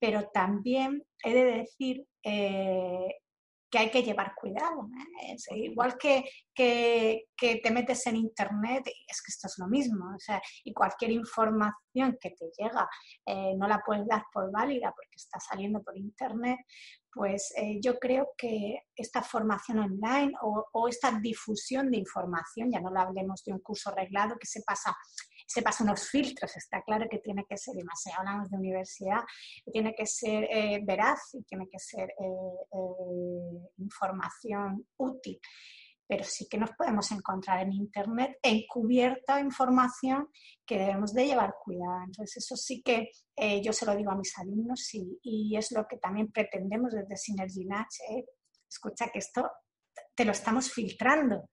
pero 0.00 0.28
también 0.32 1.04
he 1.22 1.34
de 1.34 1.44
decir 1.44 2.06
eh, 2.24 3.14
que 3.70 3.78
hay 3.78 3.90
que 3.90 4.02
llevar 4.02 4.34
cuidado. 4.34 4.88
¿eh? 5.22 5.36
igual 5.56 5.96
que, 5.96 6.24
que, 6.52 7.26
te 7.38 7.70
metes 7.70 8.04
en 8.06 8.16
Internet, 8.16 8.84
es 8.86 9.22
que 9.22 9.30
esto 9.30 9.46
es 9.46 9.54
lo 9.58 9.68
mismo. 9.68 10.06
O 10.16 10.18
sea, 10.18 10.40
y 10.64 10.72
cualquier 10.72 11.12
información 11.12 12.18
que 12.20 12.30
te 12.30 12.50
llega 12.58 12.88
eh, 13.26 13.54
no 13.56 13.68
la 13.68 13.80
puedes 13.84 14.06
dar 14.08 14.24
por 14.32 14.50
válida 14.50 14.92
porque 14.96 15.16
está 15.16 15.38
saliendo 15.38 15.82
por 15.82 15.96
Internet. 15.96 16.58
Pues 17.12 17.52
yo 17.82 17.98
creo 17.98 18.28
que 18.38 18.82
esta 18.94 19.20
formación 19.20 19.80
online 19.80 20.32
o, 20.42 20.64
o, 20.72 20.86
esta 20.86 21.10
difusión 21.20 21.90
de 21.90 21.98
información, 21.98 22.70
ya 22.70 22.80
no 22.80 22.90
lo 22.90 23.00
hablemos 23.00 23.42
de 23.44 23.52
un 23.52 23.58
curso 23.58 23.90
reglado 23.90 24.36
que 24.38 24.46
se 24.46 24.62
pasa 24.62 24.96
se 25.50 25.62
pasan 25.62 25.88
unos 25.88 26.08
filtros, 26.08 26.56
está 26.56 26.80
claro 26.82 27.08
que 27.10 27.18
tiene 27.18 27.44
que 27.44 27.56
ser, 27.56 27.74
y 27.76 27.82
más 27.82 28.00
si 28.00 28.10
hablamos 28.16 28.48
de 28.48 28.56
universidad, 28.56 29.18
tiene 29.72 29.92
que 29.96 30.06
ser 30.06 30.44
eh, 30.44 30.80
veraz 30.84 31.34
y 31.34 31.42
tiene 31.42 31.66
que 31.68 31.80
ser 31.80 32.08
eh, 32.10 32.14
eh, 32.72 33.70
información 33.78 34.86
útil. 34.96 35.40
Pero 36.06 36.22
sí 36.22 36.46
que 36.48 36.56
nos 36.56 36.70
podemos 36.78 37.10
encontrar 37.10 37.62
en 37.62 37.72
Internet 37.72 38.38
encubierta 38.42 39.40
información 39.40 40.28
que 40.64 40.78
debemos 40.78 41.12
de 41.14 41.26
llevar 41.26 41.54
cuidado. 41.64 42.04
Entonces, 42.04 42.44
eso 42.44 42.56
sí 42.56 42.82
que 42.82 43.10
yo 43.62 43.72
se 43.72 43.86
lo 43.86 43.94
digo 43.96 44.10
a 44.10 44.16
mis 44.16 44.36
alumnos 44.38 44.92
y, 44.94 45.18
y 45.22 45.56
es 45.56 45.70
lo 45.70 45.86
que 45.86 45.98
también 45.98 46.32
pretendemos 46.32 46.92
desde 46.92 47.16
Synergy 47.16 47.64
Natch. 47.64 47.94
Escucha 48.68 49.08
que 49.12 49.20
esto 49.20 49.48
te 50.16 50.24
lo 50.24 50.32
estamos 50.32 50.72
filtrando, 50.72 51.48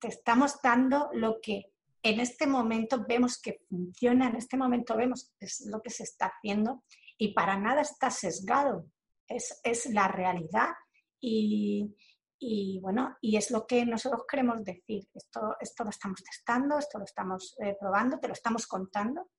te 0.00 0.08
estamos 0.08 0.56
dando 0.62 1.10
lo 1.12 1.38
que 1.42 1.71
en 2.02 2.20
este 2.20 2.46
momento 2.46 3.04
vemos 3.08 3.40
que 3.40 3.60
funciona, 3.68 4.28
en 4.28 4.36
este 4.36 4.56
momento 4.56 4.96
vemos 4.96 5.32
que 5.38 5.46
es 5.46 5.66
lo 5.66 5.80
que 5.80 5.90
se 5.90 6.02
está 6.02 6.26
haciendo 6.26 6.84
y 7.16 7.32
para 7.32 7.56
nada 7.56 7.82
está 7.82 8.10
sesgado, 8.10 8.86
es, 9.28 9.60
es 9.62 9.86
la 9.86 10.08
realidad 10.08 10.70
y, 11.20 11.94
y, 12.38 12.80
bueno, 12.80 13.16
y 13.20 13.36
es 13.36 13.52
lo 13.52 13.64
que 13.66 13.86
nosotros 13.86 14.22
queremos 14.28 14.64
decir. 14.64 15.08
Esto, 15.14 15.54
esto 15.60 15.84
lo 15.84 15.90
estamos 15.90 16.22
testando, 16.24 16.78
esto 16.78 16.98
lo 16.98 17.04
estamos 17.04 17.54
eh, 17.60 17.76
probando, 17.78 18.18
te 18.18 18.26
lo 18.26 18.34
estamos 18.34 18.66
contando. 18.66 19.30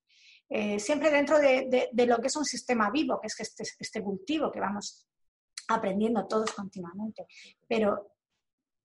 Eh, 0.47 0.79
siempre 0.79 1.11
dentro 1.11 1.37
de, 1.39 1.89
de, 1.91 2.05
lo 2.05 2.17
que 2.19 2.27
es 2.27 2.35
un 2.37 2.45
sistema 2.45 2.89
vivo, 2.91 3.19
que 3.19 3.27
es 3.27 3.39
este, 3.39 3.63
este 3.77 4.01
cultivo 4.01 4.49
que 4.51 4.61
vamos 4.61 5.05
aprendiendo 5.67 6.25
todos 6.27 6.51
continuamente. 6.53 7.25
Pero 7.67 8.12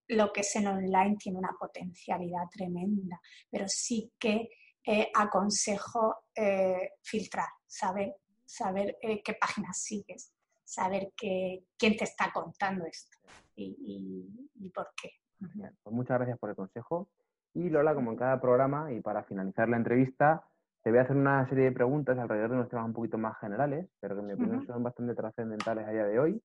lo 0.09 0.33
que 0.33 0.41
es 0.41 0.57
en 0.57 0.67
online 0.67 1.17
tiene 1.19 1.39
una 1.39 1.55
potencialidad 1.59 2.49
tremenda, 2.51 3.21
pero 3.51 3.67
sí 3.69 4.13
que 4.19 4.49
eh, 4.85 5.11
aconsejo 5.15 6.17
eh, 6.35 6.93
filtrar, 7.03 7.49
saber, 7.67 8.17
saber 8.45 8.97
eh, 9.03 9.23
qué 9.23 9.35
páginas 9.35 9.79
sigues, 9.79 10.33
saber 10.65 11.13
quién 11.17 11.97
te 11.97 12.05
está 12.05 12.31
contando 12.33 12.87
esto 12.87 13.19
y, 13.55 14.71
por 14.75 14.89
qué. 15.01 15.11
Pues 15.39 15.95
muchas 15.95 16.19
gracias 16.19 16.39
por 16.39 16.51
el 16.51 16.57
consejo. 16.57 17.09
Y 17.55 17.71
Lola, 17.71 17.95
como 17.95 18.13
en 18.13 18.17
cada 18.17 18.41
programa, 18.41 18.93
y 18.93 19.01
para 19.01 19.25
finalizar 19.25 19.69
la 19.69 19.77
entrevista, 19.77 20.45
te 20.83 20.91
voy 20.91 21.01
a 21.01 21.03
hacer 21.03 21.17
una 21.17 21.49
serie 21.49 21.65
de 21.65 21.73
preguntas 21.73 22.19
alrededor 22.19 22.51
de 22.51 22.57
unos 22.57 22.69
temas 22.69 22.87
un 22.87 22.93
poquito 22.93 23.19
más 23.19 23.39
generales, 23.39 23.89
pero 24.01 24.15
que 24.15 24.21
en 24.21 24.27
mi 24.27 24.33
opinión 24.35 24.67
son 24.67 24.83
bastante 24.83 25.15
trascendentales 25.15 25.87
a 25.87 25.91
día 25.91 26.05
de 26.05 26.19
hoy. 26.19 26.43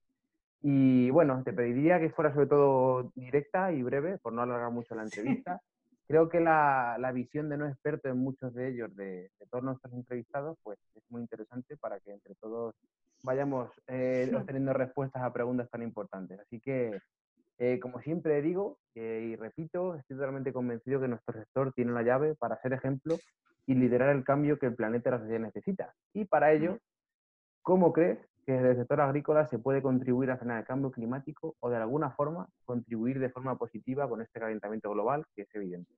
Y 0.65 1.09
bueno, 1.09 1.43
te 1.43 1.51
pediría 1.51 1.99
que 1.99 2.09
fuera 2.09 2.33
sobre 2.33 2.47
todo 2.47 3.11
directa 3.15 3.73
y 3.73 3.83
breve, 3.83 4.17
por 4.19 4.31
no 4.31 4.41
alargar 4.41 4.71
mucho 4.71 4.95
la 4.95 5.03
entrevista. 5.03 5.61
Creo 6.07 6.29
que 6.29 6.39
la, 6.39 6.95
la 6.99 7.11
visión 7.11 7.49
de 7.49 7.57
no 7.57 7.67
experto 7.67 8.07
en 8.07 8.17
muchos 8.17 8.53
de 8.53 8.69
ellos, 8.69 8.95
de, 8.95 9.29
todos 9.51 9.63
nuestros 9.63 9.93
entrevistados, 9.93 10.57
pues 10.63 10.79
es 10.95 11.03
muy 11.09 11.21
interesante 11.21 11.75
para 11.75 11.99
que 11.99 12.11
entre 12.11 12.35
todos 12.35 12.75
vayamos 13.23 13.71
eh, 13.87 14.31
obteniendo 14.55 14.71
respuestas 14.71 15.21
a 15.23 15.33
preguntas 15.33 15.69
tan 15.69 15.83
importantes. 15.83 16.39
Así 16.39 16.61
que, 16.61 16.97
eh, 17.57 17.79
como 17.81 17.99
siempre 17.99 18.41
digo 18.41 18.77
eh, 18.95 19.31
y 19.31 19.35
repito, 19.35 19.95
estoy 19.95 20.15
totalmente 20.15 20.53
convencido 20.53 21.01
que 21.01 21.09
nuestro 21.09 21.37
sector 21.37 21.73
tiene 21.73 21.91
la 21.91 22.03
llave 22.03 22.35
para 22.35 22.59
ser 22.61 22.71
ejemplo 22.71 23.17
y 23.65 23.75
liderar 23.75 24.15
el 24.15 24.23
cambio 24.23 24.57
que 24.57 24.67
el 24.67 24.75
planeta 24.75 25.09
y 25.09 25.11
la 25.11 25.19
sociedad 25.19 25.39
necesita. 25.41 25.93
Y 26.13 26.23
para 26.23 26.53
ello, 26.53 26.77
¿cómo 27.63 27.91
crees 27.91 28.19
que 28.43 28.53
desde 28.53 28.71
el 28.71 28.77
sector 28.77 29.01
agrícola 29.01 29.47
se 29.47 29.59
puede 29.59 29.81
contribuir 29.81 30.31
a 30.31 30.37
frenar 30.37 30.59
el 30.59 30.65
cambio 30.65 30.91
climático 30.91 31.55
o 31.59 31.69
de 31.69 31.77
alguna 31.77 32.11
forma 32.11 32.47
contribuir 32.65 33.19
de 33.19 33.29
forma 33.29 33.57
positiva 33.57 34.07
con 34.07 34.21
este 34.21 34.39
calentamiento 34.39 34.89
global 34.91 35.25
que 35.35 35.43
es 35.43 35.55
evidente. 35.55 35.93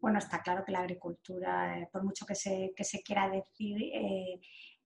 Bueno, 0.00 0.18
está 0.18 0.42
claro 0.42 0.64
que 0.64 0.72
la 0.72 0.80
agricultura, 0.80 1.78
eh, 1.78 1.88
por 1.90 2.04
mucho 2.04 2.26
que 2.26 2.34
se, 2.34 2.72
se 2.78 3.02
quiera 3.02 3.28
decir, 3.28 3.82
eh, 3.82 4.40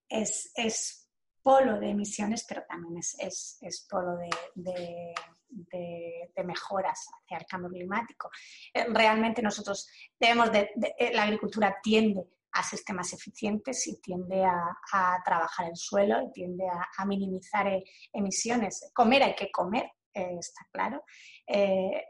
es, 0.09 0.53
es, 0.55 1.07
polo 1.43 1.81
de 1.81 1.91
emisiones, 1.91 2.45
pero 2.47 2.63
también 2.69 2.99
es, 2.99 3.17
es, 3.63 3.87
polo 3.89 4.17
de, 4.17 4.29
de, 4.55 5.15
de, 5.49 6.45
mejoras 6.45 7.09
hacia 7.23 7.39
el 7.39 7.47
cambio 7.47 7.71
climático. 7.71 8.31
Eh, 8.75 8.85
realmente 8.91 9.41
nosotros 9.41 9.89
debemos 10.19 10.53
de, 10.53 10.71
la 11.15 11.23
agricultura 11.23 11.77
tiende 11.83 12.25
a 12.53 12.63
sistemas 12.63 13.13
eficientes 13.13 13.87
y 13.87 14.01
tiende 14.01 14.45
a, 14.45 15.23
trabajar 15.25 15.69
el 15.69 15.77
suelo 15.77 16.21
y 16.23 16.33
tiende 16.33 16.65
a, 16.69 17.05
minimizar 17.07 17.67
eh, 17.67 17.85
emisiones. 18.13 18.91
Comer 18.95 19.23
hay 19.23 19.35
que 19.35 19.51
comer, 19.51 19.91
eh, 20.15 20.37
está 20.39 20.67
claro. 20.73 21.03
Eh, 21.47 22.07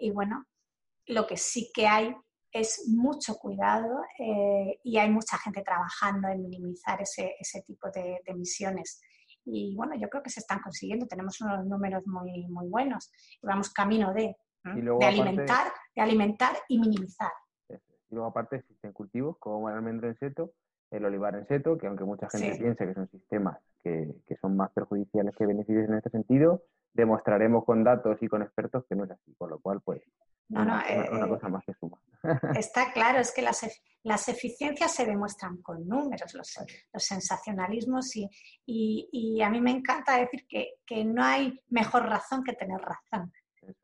y 0.00 0.10
bueno, 0.10 0.44
lo 1.06 1.26
que 1.26 1.36
sí 1.36 1.70
que 1.74 1.86
hay 1.86 2.14
es 2.52 2.88
mucho 2.88 3.34
cuidado 3.34 3.88
y 4.84 4.96
hay 4.96 5.10
mucha 5.10 5.36
gente 5.38 5.62
trabajando 5.62 6.28
en 6.28 6.40
minimizar 6.40 7.02
ese, 7.02 7.62
tipo 7.66 7.90
de, 7.90 8.20
emisiones. 8.26 9.00
Y 9.44 9.74
bueno, 9.74 9.94
yo 9.96 10.08
creo 10.08 10.22
que 10.22 10.30
se 10.30 10.38
están 10.38 10.60
consiguiendo, 10.60 11.06
tenemos 11.06 11.40
unos 11.40 11.66
números 11.66 12.06
muy, 12.06 12.46
muy 12.46 12.68
buenos 12.68 13.10
y 13.42 13.46
vamos 13.46 13.70
camino 13.70 14.14
de, 14.14 14.36
de 14.62 15.04
alimentar, 15.04 15.72
de 15.96 16.00
alimentar 16.02 16.56
y 16.68 16.78
minimizar. 16.78 17.32
Y 18.14 18.16
luego 18.16 18.28
aparte 18.28 18.56
existen 18.56 18.92
cultivos 18.92 19.36
como 19.38 19.68
el 19.68 19.74
almendro 19.74 20.06
en 20.06 20.16
seto, 20.16 20.52
el 20.92 21.04
olivar 21.04 21.34
en 21.34 21.48
seto, 21.48 21.76
que 21.76 21.88
aunque 21.88 22.04
mucha 22.04 22.30
gente 22.30 22.56
piense 22.56 22.86
que 22.86 22.94
son 22.94 23.08
sistemas 23.08 23.58
que, 23.82 24.14
que, 24.24 24.36
son 24.36 24.56
más 24.56 24.70
perjudiciales 24.70 25.34
que 25.36 25.44
beneficios 25.44 25.88
en 25.88 25.96
este 25.96 26.10
sentido, 26.10 26.62
demostraremos 26.92 27.64
con 27.64 27.82
datos 27.82 28.16
y 28.22 28.28
con 28.28 28.42
expertos 28.42 28.84
que 28.88 28.94
no 28.94 29.02
es 29.02 29.10
así. 29.10 29.34
Con 29.34 29.50
lo 29.50 29.58
cual, 29.58 29.80
pues, 29.80 30.00
No, 30.48 30.64
no, 30.64 30.80
una, 31.10 31.28
cosa 31.28 31.48
más 31.48 31.64
que 31.64 31.74
suma. 31.74 31.98
Está 32.56 32.92
claro, 32.92 33.18
es 33.18 33.34
que 33.34 33.42
las, 33.42 33.66
las 34.04 34.28
eficiencias 34.28 34.94
se 34.94 35.04
demuestran 35.04 35.60
con 35.62 35.88
números, 35.88 36.34
los, 36.34 36.56
sensacionalismos 36.96 38.14
y, 38.64 39.42
a 39.42 39.50
mí 39.50 39.60
me 39.60 39.72
encanta 39.72 40.18
decir 40.18 40.46
que, 40.46 41.04
no 41.04 41.24
hay 41.24 41.60
mejor 41.68 42.04
razón 42.04 42.44
que 42.44 42.52
tener 42.52 42.80
razón. 42.80 43.32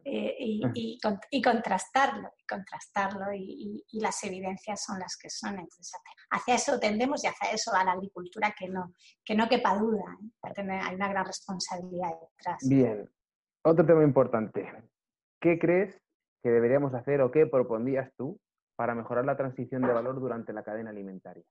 Eh, 0.05 0.37
y, 0.39 1.43
contrastarlo, 1.43 2.33
y 2.37 2.47
contrastarlo, 2.47 3.33
y, 3.33 3.85
las 3.93 4.23
evidencias 4.25 4.83
son 4.85 4.99
las 4.99 5.17
que 5.17 5.31
son. 5.31 5.59
Entonces, 5.59 5.93
hacia 6.31 6.55
eso 6.55 6.79
tendemos 6.81 7.23
y 7.25 7.29
hacia 7.29 7.51
eso 7.51 7.73
a 7.75 7.85
la 7.85 7.93
agricultura 7.93 8.55
que 8.59 8.69
no, 8.69 8.95
que 9.25 9.35
no 9.35 9.49
quepa 9.49 9.77
duda. 9.77 10.05
¿eh? 10.23 10.81
Hay 10.83 10.95
una 10.95 11.09
gran 11.09 11.27
responsabilidad 11.27 12.11
detrás. 12.21 12.69
Bien, 12.69 13.09
otro 13.63 13.85
tema 13.85 14.03
importante. 14.03 14.73
¿Qué 15.41 15.59
crees 15.59 16.01
que 16.43 16.51
deberíamos 16.51 16.95
hacer 16.95 17.21
o 17.21 17.31
qué 17.31 17.47
propondrías 17.47 18.11
tú 18.17 18.39
para 18.77 18.95
mejorar 18.95 19.25
la 19.25 19.37
transición 19.37 19.83
de 19.83 19.93
valor 19.93 20.19
durante 20.19 20.53
la 20.53 20.63
cadena 20.63 20.91
alimentaria? 20.91 21.45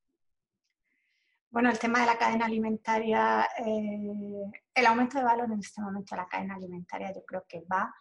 Bueno, 1.51 1.71
el 1.71 1.79
tema 1.79 2.01
de 2.01 2.05
la 2.05 2.17
cadena 2.17 2.45
alimentaria, 2.45 3.47
eh, 3.65 4.51
el 4.75 4.85
aumento 4.85 5.17
de 5.17 5.23
valor 5.23 5.51
en 5.51 5.59
este 5.59 5.81
momento 5.81 6.15
de 6.15 6.21
la 6.21 6.27
cadena 6.27 6.55
alimentaria 6.55 7.11
yo 7.11 7.25
creo 7.25 7.43
que 7.47 7.61
va 7.61 7.91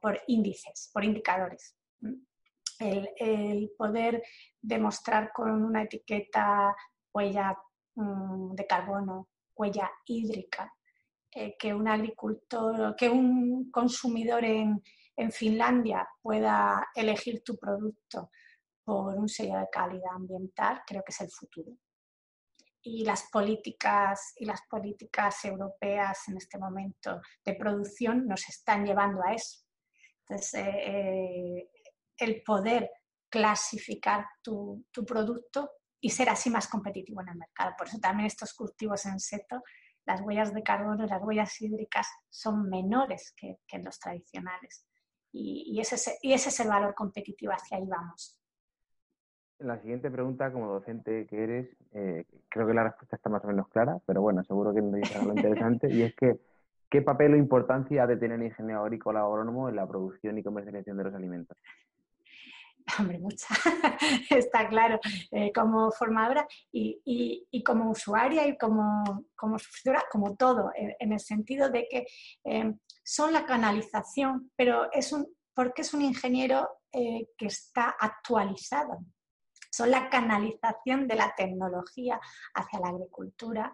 por 0.00 0.20
índices, 0.26 0.90
por 0.92 1.04
indicadores. 1.04 1.76
El, 2.78 3.70
poder 3.76 4.22
demostrar 4.60 5.32
con 5.32 5.62
una 5.64 5.82
etiqueta 5.82 6.74
huella 7.12 7.56
mm, 7.94 8.54
de 8.54 8.66
carbono, 8.66 9.28
huella 9.54 9.90
hídrica, 10.06 10.72
eh, 11.32 11.56
que 11.58 11.74
un 11.74 11.88
agricultor, 11.88 12.96
que 12.96 13.10
un 13.10 13.70
consumidor 13.70 14.44
en, 14.44 14.82
en 15.16 15.30
Finlandia 15.30 16.08
pueda 16.22 16.88
elegir 16.94 17.42
tu 17.44 17.58
producto 17.58 18.30
por 18.82 19.14
un 19.16 19.28
sello 19.28 19.58
de 19.58 19.68
calidad 19.70 20.14
ambiental, 20.14 20.80
creo 20.86 21.02
que 21.04 21.12
es 21.12 21.20
el 21.20 21.30
futuro. 21.30 21.72
Y 22.82 23.04
las 23.04 23.28
políticas 23.30 24.32
y 24.36 24.46
las 24.46 24.62
políticas 24.68 25.44
europeas 25.44 26.28
en 26.28 26.38
este 26.38 26.58
momento 26.58 27.20
de 27.44 27.54
producción 27.54 28.26
nos 28.26 28.48
están 28.48 28.86
llevando 28.86 29.22
a 29.22 29.34
eso. 29.34 29.60
Entonces, 30.20 30.54
eh, 30.54 30.84
eh, 30.86 31.70
el 32.16 32.42
poder 32.42 32.90
clasificar 33.28 34.26
tu, 34.42 34.84
tu, 34.90 35.04
producto 35.04 35.70
y 36.00 36.10
ser 36.10 36.30
así 36.30 36.50
más 36.50 36.68
competitivo 36.68 37.20
en 37.20 37.28
el 37.28 37.36
mercado. 37.36 37.74
Por 37.76 37.88
eso 37.88 37.98
también 37.98 38.26
estos 38.26 38.54
cultivos 38.54 39.06
en 39.06 39.20
seto, 39.20 39.62
las 40.06 40.20
huellas 40.22 40.52
de 40.54 40.62
carbono, 40.62 41.06
las 41.06 41.22
huellas 41.22 41.60
hídricas 41.60 42.08
son 42.28 42.68
menores 42.68 43.32
que, 43.36 43.58
que 43.66 43.78
los 43.78 43.98
tradicionales 43.98 44.86
y, 45.32 45.80
ese, 45.80 46.18
y 46.22 46.32
ese 46.32 46.48
es 46.48 46.60
el 46.60 46.68
valor 46.68 46.94
competitivo, 46.94 47.52
hacia 47.52 47.76
ahí 47.76 47.86
vamos. 47.86 48.36
La 49.60 49.78
siguiente 49.78 50.10
pregunta, 50.10 50.50
como 50.50 50.72
docente 50.72 51.26
que 51.26 51.44
eres, 51.44 51.68
eh, 51.92 52.24
creo 52.48 52.66
que 52.66 52.72
la 52.72 52.84
respuesta 52.84 53.16
está 53.16 53.28
más 53.28 53.44
o 53.44 53.48
menos 53.48 53.68
clara, 53.68 53.98
pero 54.06 54.22
bueno, 54.22 54.42
seguro 54.42 54.72
que 54.72 54.80
dice 54.80 55.18
algo 55.18 55.34
interesante, 55.34 55.92
y 55.92 56.00
es 56.00 56.14
que, 56.16 56.40
¿qué 56.88 57.02
papel 57.02 57.34
o 57.34 57.36
importancia 57.36 58.04
ha 58.04 58.06
de 58.06 58.16
tener 58.16 58.40
el 58.40 58.46
ingeniero 58.46 58.82
agrícola 58.82 59.20
agrónomo 59.20 59.68
en 59.68 59.76
la 59.76 59.86
producción 59.86 60.38
y 60.38 60.42
comercialización 60.42 60.96
de 60.96 61.04
los 61.04 61.14
alimentos? 61.14 61.58
Hombre, 62.98 63.18
mucha, 63.18 63.48
está 64.30 64.66
claro, 64.66 64.98
eh, 65.30 65.52
como 65.52 65.90
formadora 65.90 66.48
y, 66.72 67.62
como 67.62 67.90
usuaria 67.90 68.48
y 68.48 68.56
como, 68.56 69.26
como 69.36 69.58
sufridora, 69.58 70.04
como 70.10 70.36
todo, 70.36 70.72
en, 70.74 71.12
el 71.12 71.20
sentido 71.20 71.68
de 71.68 71.86
que 71.86 72.06
eh, 72.44 72.74
son 73.02 73.34
la 73.34 73.44
canalización, 73.44 74.50
pero 74.56 74.90
es 74.90 75.12
un, 75.12 75.28
porque 75.52 75.82
es 75.82 75.92
un 75.92 76.00
ingeniero 76.00 76.66
que 76.90 77.46
está 77.46 77.94
actualizado. 78.00 79.04
Son 79.70 79.90
la 79.90 80.10
canalización 80.10 81.06
de 81.06 81.14
la 81.14 81.34
tecnología 81.34 82.20
hacia 82.54 82.80
la 82.80 82.88
agricultura 82.88 83.72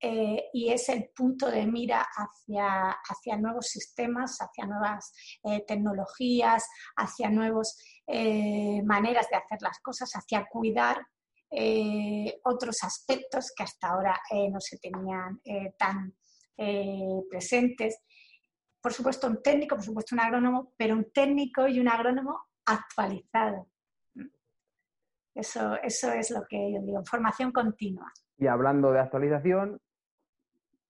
eh, 0.00 0.44
y 0.52 0.70
es 0.70 0.88
el 0.88 1.10
punto 1.14 1.50
de 1.50 1.66
mira 1.66 2.06
hacia, 2.14 2.90
hacia 2.90 3.36
nuevos 3.36 3.66
sistemas, 3.66 4.38
hacia 4.38 4.66
nuevas 4.66 5.12
eh, 5.44 5.64
tecnologías, 5.66 6.64
hacia 6.96 7.30
nuevas 7.30 7.76
maneras 8.84 9.28
de 9.28 9.36
hacer 9.36 9.58
las 9.60 9.78
cosas, 9.80 10.10
hacia 10.12 10.46
cuidar 10.46 11.06
otros 12.44 12.82
aspectos 12.82 13.52
que 13.54 13.64
hasta 13.64 13.88
ahora 13.88 14.18
no 14.50 14.60
se 14.60 14.78
tenían 14.78 15.42
tan 15.76 16.16
presentes 17.28 18.00
por 18.80 18.92
supuesto 18.92 19.26
un 19.26 19.42
técnico, 19.42 19.76
por 19.76 19.84
supuesto 19.84 20.14
un 20.14 20.20
agrónomo, 20.20 20.72
pero 20.76 20.94
un 20.94 21.10
técnico 21.12 21.66
y 21.68 21.80
un 21.80 21.88
agrónomo 21.88 22.40
actualizado. 22.64 23.68
Eso, 25.38 25.76
eso 25.84 26.12
es 26.12 26.32
lo 26.32 26.44
que 26.48 26.72
yo 26.72 26.80
digo, 26.80 27.04
formación 27.04 27.52
continua. 27.52 28.12
Y 28.38 28.48
hablando 28.48 28.90
de 28.90 28.98
actualización, 28.98 29.78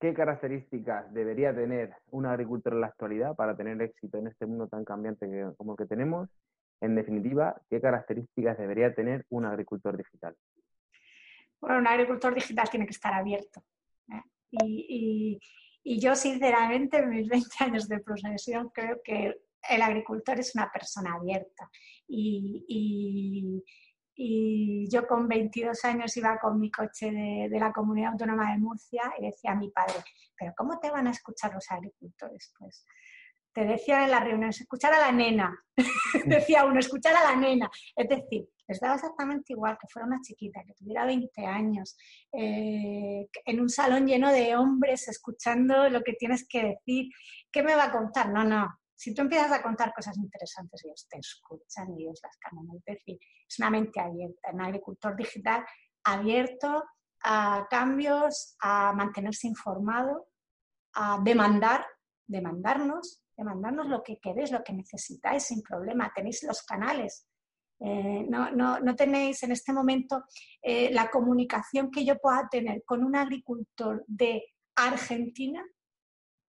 ¿qué 0.00 0.14
características 0.14 1.12
debería 1.12 1.54
tener 1.54 1.94
un 2.12 2.24
agricultor 2.24 2.72
en 2.72 2.80
la 2.80 2.86
actualidad 2.86 3.36
para 3.36 3.54
tener 3.54 3.80
éxito 3.82 4.16
en 4.16 4.28
este 4.28 4.46
mundo 4.46 4.66
tan 4.66 4.86
cambiante 4.86 5.28
como 5.58 5.72
el 5.72 5.76
que 5.76 5.84
tenemos? 5.84 6.30
En 6.80 6.94
definitiva, 6.94 7.60
¿qué 7.68 7.78
características 7.78 8.56
debería 8.56 8.94
tener 8.94 9.26
un 9.28 9.44
agricultor 9.44 9.98
digital? 9.98 10.34
Bueno, 11.60 11.80
un 11.80 11.86
agricultor 11.86 12.34
digital 12.34 12.70
tiene 12.70 12.86
que 12.86 12.92
estar 12.92 13.12
abierto. 13.12 13.62
¿eh? 14.10 14.22
y, 14.50 15.38
y 15.82 16.00
yo, 16.00 16.14
sinceramente, 16.14 17.00
en 17.00 17.10
mis 17.10 17.28
20 17.28 17.48
años 17.64 17.86
de 17.86 18.00
profesión, 18.00 18.70
creo 18.70 19.02
que 19.04 19.42
el 19.68 19.82
agricultor 19.82 20.38
es 20.38 20.54
una 20.54 20.70
persona 20.70 21.14
abierta. 21.14 21.70
Y, 22.06 23.62
yo 24.18 25.06
con 25.06 25.28
22 25.28 25.84
años 25.84 26.16
iba 26.16 26.38
con 26.38 26.58
mi 26.58 26.70
coche 26.70 27.10
de, 27.10 27.58
la 27.58 27.72
Comunidad 27.72 28.12
Autónoma 28.12 28.52
de 28.52 28.58
Murcia 28.58 29.02
y 29.18 29.26
decía 29.26 29.52
a 29.52 29.54
mi 29.54 29.70
padre, 29.70 29.94
pero 30.36 30.52
¿cómo 30.56 30.78
te 30.80 30.90
van 30.90 31.06
a 31.06 31.12
escuchar 31.12 31.54
los 31.54 31.70
agricultores? 31.70 32.52
Pues 32.58 32.84
te 33.52 33.64
decían 33.64 34.02
en 34.02 34.10
las 34.10 34.24
reuniones, 34.24 34.60
escuchar 34.60 34.92
a 34.92 34.98
la 34.98 35.12
nena, 35.12 35.56
decía 36.26 36.64
uno, 36.64 36.80
escuchar 36.80 37.14
a 37.16 37.24
la 37.24 37.36
nena. 37.36 37.70
Es 37.96 38.08
decir, 38.08 38.48
les 38.66 38.80
daba 38.80 38.96
exactamente 38.96 39.52
igual 39.52 39.78
que 39.80 39.88
fuera 39.88 40.06
una 40.06 40.20
chiquita, 40.20 40.62
que 40.66 40.74
tuviera 40.74 41.06
20 41.06 41.46
años, 41.46 41.96
eh, 42.32 43.26
en 43.44 43.60
un 43.60 43.68
salón 43.68 44.06
lleno 44.06 44.30
de 44.32 44.56
hombres 44.56 45.08
escuchando 45.08 45.88
lo 45.88 46.02
que 46.02 46.12
tienes 46.14 46.46
que 46.46 46.62
decir. 46.64 47.08
¿Qué 47.50 47.62
me 47.62 47.74
va 47.74 47.84
a 47.84 47.92
contar? 47.92 48.30
No, 48.30 48.44
no. 48.44 48.68
Si 48.98 49.14
tú 49.14 49.22
empiezas 49.22 49.52
a 49.52 49.62
contar 49.62 49.94
cosas 49.94 50.16
interesantes, 50.16 50.84
ellos 50.84 51.06
te 51.08 51.18
escuchan 51.18 51.96
y 51.96 52.02
ellos 52.02 52.18
las 52.22 52.36
cambian. 52.38 52.66
Es 52.84 53.02
es 53.06 53.58
una 53.58 53.70
mente 53.70 54.00
abierta, 54.00 54.50
un 54.52 54.60
agricultor 54.60 55.14
digital 55.16 55.64
abierto 56.04 56.82
a 57.22 57.66
cambios, 57.70 58.56
a 58.60 58.92
mantenerse 58.92 59.46
informado, 59.46 60.28
a 60.94 61.20
demandar, 61.22 61.86
demandarnos 62.26 63.22
mandarnos 63.44 63.86
lo 63.86 64.02
que 64.02 64.18
queréis, 64.18 64.50
lo 64.50 64.62
que 64.62 64.72
necesitáis 64.72 65.44
sin 65.44 65.62
problema. 65.62 66.12
Tenéis 66.14 66.42
los 66.42 66.62
canales. 66.62 67.26
Eh, 67.80 68.26
no, 68.28 68.50
no, 68.50 68.80
no, 68.80 68.96
tenéis 68.96 69.42
en 69.44 69.52
este 69.52 69.72
momento 69.72 70.24
eh, 70.60 70.92
la 70.92 71.10
comunicación 71.10 71.90
que 71.90 72.04
yo 72.04 72.18
pueda 72.18 72.48
tener 72.50 72.82
con 72.84 73.04
un 73.04 73.14
agricultor 73.14 74.04
de 74.06 74.42
Argentina. 74.74 75.64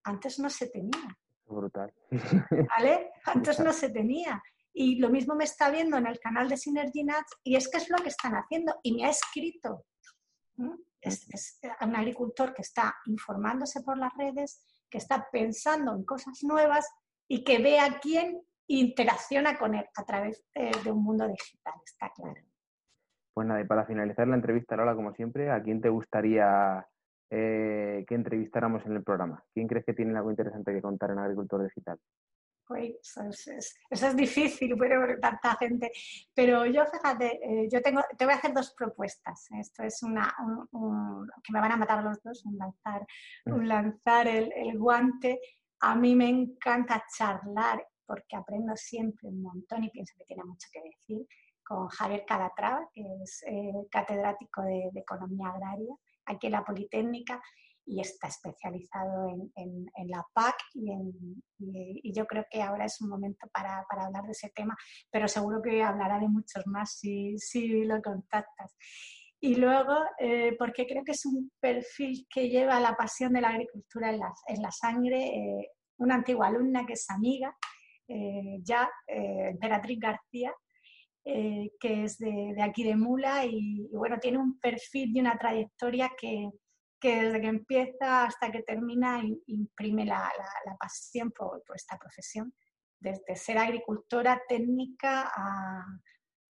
Antes 0.03 0.39
no 0.39 0.49
se 0.49 0.69
tenía. 0.69 1.17
Brutal. 1.49 1.93
¿Vale? 2.77 3.11
Antes 3.25 3.59
no 3.59 3.73
se 3.73 3.89
tenía. 3.89 4.41
Y 4.71 4.99
lo 4.99 5.09
mismo 5.09 5.35
me 5.35 5.43
está 5.43 5.69
viendo 5.69 5.97
en 5.97 6.07
el 6.07 6.19
canal 6.19 6.47
de 6.47 6.57
Synergy 6.57 7.03
Nuts 7.03 7.39
y 7.43 7.55
es 7.55 7.69
que 7.69 7.77
es 7.77 7.89
lo 7.89 7.97
que 7.97 8.09
están 8.09 8.33
haciendo 8.33 8.75
y 8.83 8.95
me 8.95 9.05
ha 9.05 9.09
escrito. 9.09 9.85
Es, 11.01 11.27
es, 11.33 11.59
un 11.81 11.95
agricultor 11.95 12.53
que 12.53 12.61
está 12.61 12.95
informándose 13.05 13.81
por 13.81 13.97
las 13.97 14.13
redes, 14.15 14.63
que 14.89 14.99
está 14.99 15.27
pensando 15.31 15.95
en 15.95 16.05
cosas 16.05 16.43
nuevas 16.43 16.87
y 17.27 17.43
que 17.43 17.59
ve 17.59 17.79
a 17.79 17.99
quién 17.99 18.41
interacciona 18.69 19.57
con 19.57 19.75
él 19.75 19.85
a 19.95 20.05
través 20.05 20.45
de, 20.53 20.91
un 20.91 21.03
mundo 21.03 21.27
digital, 21.27 21.73
está 21.83 22.11
claro. 22.15 22.41
Pues 23.33 23.47
nada, 23.47 23.61
y 23.61 23.65
para 23.65 23.85
finalizar 23.85 24.27
la 24.27 24.35
entrevista, 24.35 24.75
Lola, 24.75 24.95
como 24.95 25.13
siempre, 25.13 25.49
¿a 25.49 25.61
quién 25.61 25.81
te 25.81 25.89
gustaría 25.89 26.85
eh, 27.29 28.05
que 28.07 28.15
entrevistáramos 28.15 28.85
en 28.85 28.93
el 28.93 29.03
programa? 29.03 29.43
¿Quién 29.53 29.67
crees 29.67 29.85
que 29.85 29.93
tiene 29.93 30.17
algo 30.17 30.31
interesante 30.31 30.73
que 30.73 30.81
contar 30.81 31.11
en 31.11 31.19
Agricultor 31.19 31.63
Digital? 31.63 31.99
eso, 32.77 33.21
es, 33.89 34.15
difícil, 34.15 34.75
pero 34.77 35.19
tanta 35.19 35.55
gente. 35.55 35.91
Pero 36.33 36.65
yo, 36.65 36.85
fíjate, 36.85 37.39
eh, 37.43 37.69
yo 37.71 37.81
tengo, 37.81 38.01
te 38.17 38.25
voy 38.25 38.33
a 38.33 38.37
hacer 38.37 38.53
dos 38.53 38.73
propuestas. 38.77 39.47
Esto 39.59 39.83
es 39.83 40.03
una, 40.03 40.33
que 41.43 41.53
me 41.53 41.59
van 41.59 41.71
a 41.71 41.77
matar 41.77 42.03
los 42.03 42.21
dos, 42.21 42.45
un 42.45 42.57
lanzar, 42.57 43.05
un 43.45 43.67
lanzar 43.67 44.27
el, 44.27 44.51
el, 44.55 44.77
guante. 44.77 45.39
A 45.81 45.95
mí 45.95 46.15
me 46.15 46.29
encanta 46.29 47.03
charlar 47.15 47.85
porque 48.05 48.35
aprendo 48.35 48.75
siempre 48.75 49.27
un 49.27 49.41
montón 49.41 49.83
y 49.83 49.89
pienso 49.89 50.13
que 50.17 50.25
tiene 50.25 50.43
mucho 50.43 50.67
que 50.71 50.81
decir 50.81 51.25
con 51.63 51.87
Javier 51.87 52.25
Calatrava, 52.27 52.89
que 52.91 53.01
es 53.21 53.43
eh, 53.47 53.71
catedrático 53.91 54.63
de, 54.63 54.89
de 54.91 54.99
Economía 54.99 55.49
Agraria 55.49 55.95
aquí 56.29 56.47
en 56.47 56.53
la 56.53 56.63
Politécnica 56.63 57.41
y 57.85 58.01
está 58.01 58.27
especializado 58.27 59.29
en, 59.55 59.85
en, 59.95 60.07
la 60.09 60.23
PAC 60.33 60.55
y, 60.75 62.13
yo 62.13 62.25
creo 62.27 62.45
que 62.49 62.61
ahora 62.61 62.85
es 62.85 63.01
un 63.01 63.09
momento 63.09 63.47
para, 63.51 63.83
para, 63.89 64.05
hablar 64.05 64.23
de 64.25 64.31
ese 64.31 64.51
tema, 64.53 64.75
pero 65.09 65.27
seguro 65.27 65.61
que 65.61 65.81
hablará 65.81 66.19
de 66.19 66.27
muchos 66.27 66.65
más 66.67 66.99
si, 66.99 67.37
si 67.39 67.83
lo 67.85 68.01
contactas. 68.01 68.75
Y 69.41 69.55
luego, 69.55 69.95
eh, 70.19 70.55
porque 70.59 70.85
creo 70.85 71.03
que 71.03 71.13
es 71.13 71.25
un 71.25 71.51
perfil 71.59 72.27
que 72.29 72.49
lleva 72.49 72.79
la 72.79 72.95
pasión 72.95 73.33
de 73.33 73.41
la 73.41 73.49
agricultura 73.49 74.09
en 74.09 74.19
la, 74.19 74.33
en 74.47 74.61
la 74.61 74.71
sangre, 74.71 75.23
eh, 75.23 75.71
una 75.97 76.15
antigua 76.15 76.47
alumna 76.47 76.85
que 76.85 76.93
es 76.93 77.09
amiga, 77.09 77.55
eh, 78.07 78.59
ya, 78.61 78.89
Emperatriz 79.07 79.99
García, 79.99 80.53
que 81.79 82.03
es 82.03 82.17
de, 82.17 82.53
de, 82.55 82.61
aquí 82.61 82.83
de 82.83 82.95
Mula 82.95 83.45
y, 83.45 83.87
bueno, 83.91 84.19
tiene 84.19 84.37
un 84.37 84.59
perfil 84.59 85.15
y 85.15 85.19
una 85.19 85.37
trayectoria 85.37 86.11
que, 86.19 86.49
que 86.99 87.23
desde 87.23 87.41
que 87.41 87.47
empieza 87.47 88.25
hasta 88.25 88.51
que 88.51 88.63
termina 88.63 89.21
imprime 89.47 90.05
la, 90.05 90.31
la, 90.65 90.75
pasión 90.77 91.31
por, 91.31 91.63
por, 91.63 91.75
esta 91.75 91.97
profesión, 91.97 92.53
desde 92.99 93.35
ser 93.35 93.57
agricultora 93.57 94.41
técnica 94.47 95.31
a, 95.33 95.85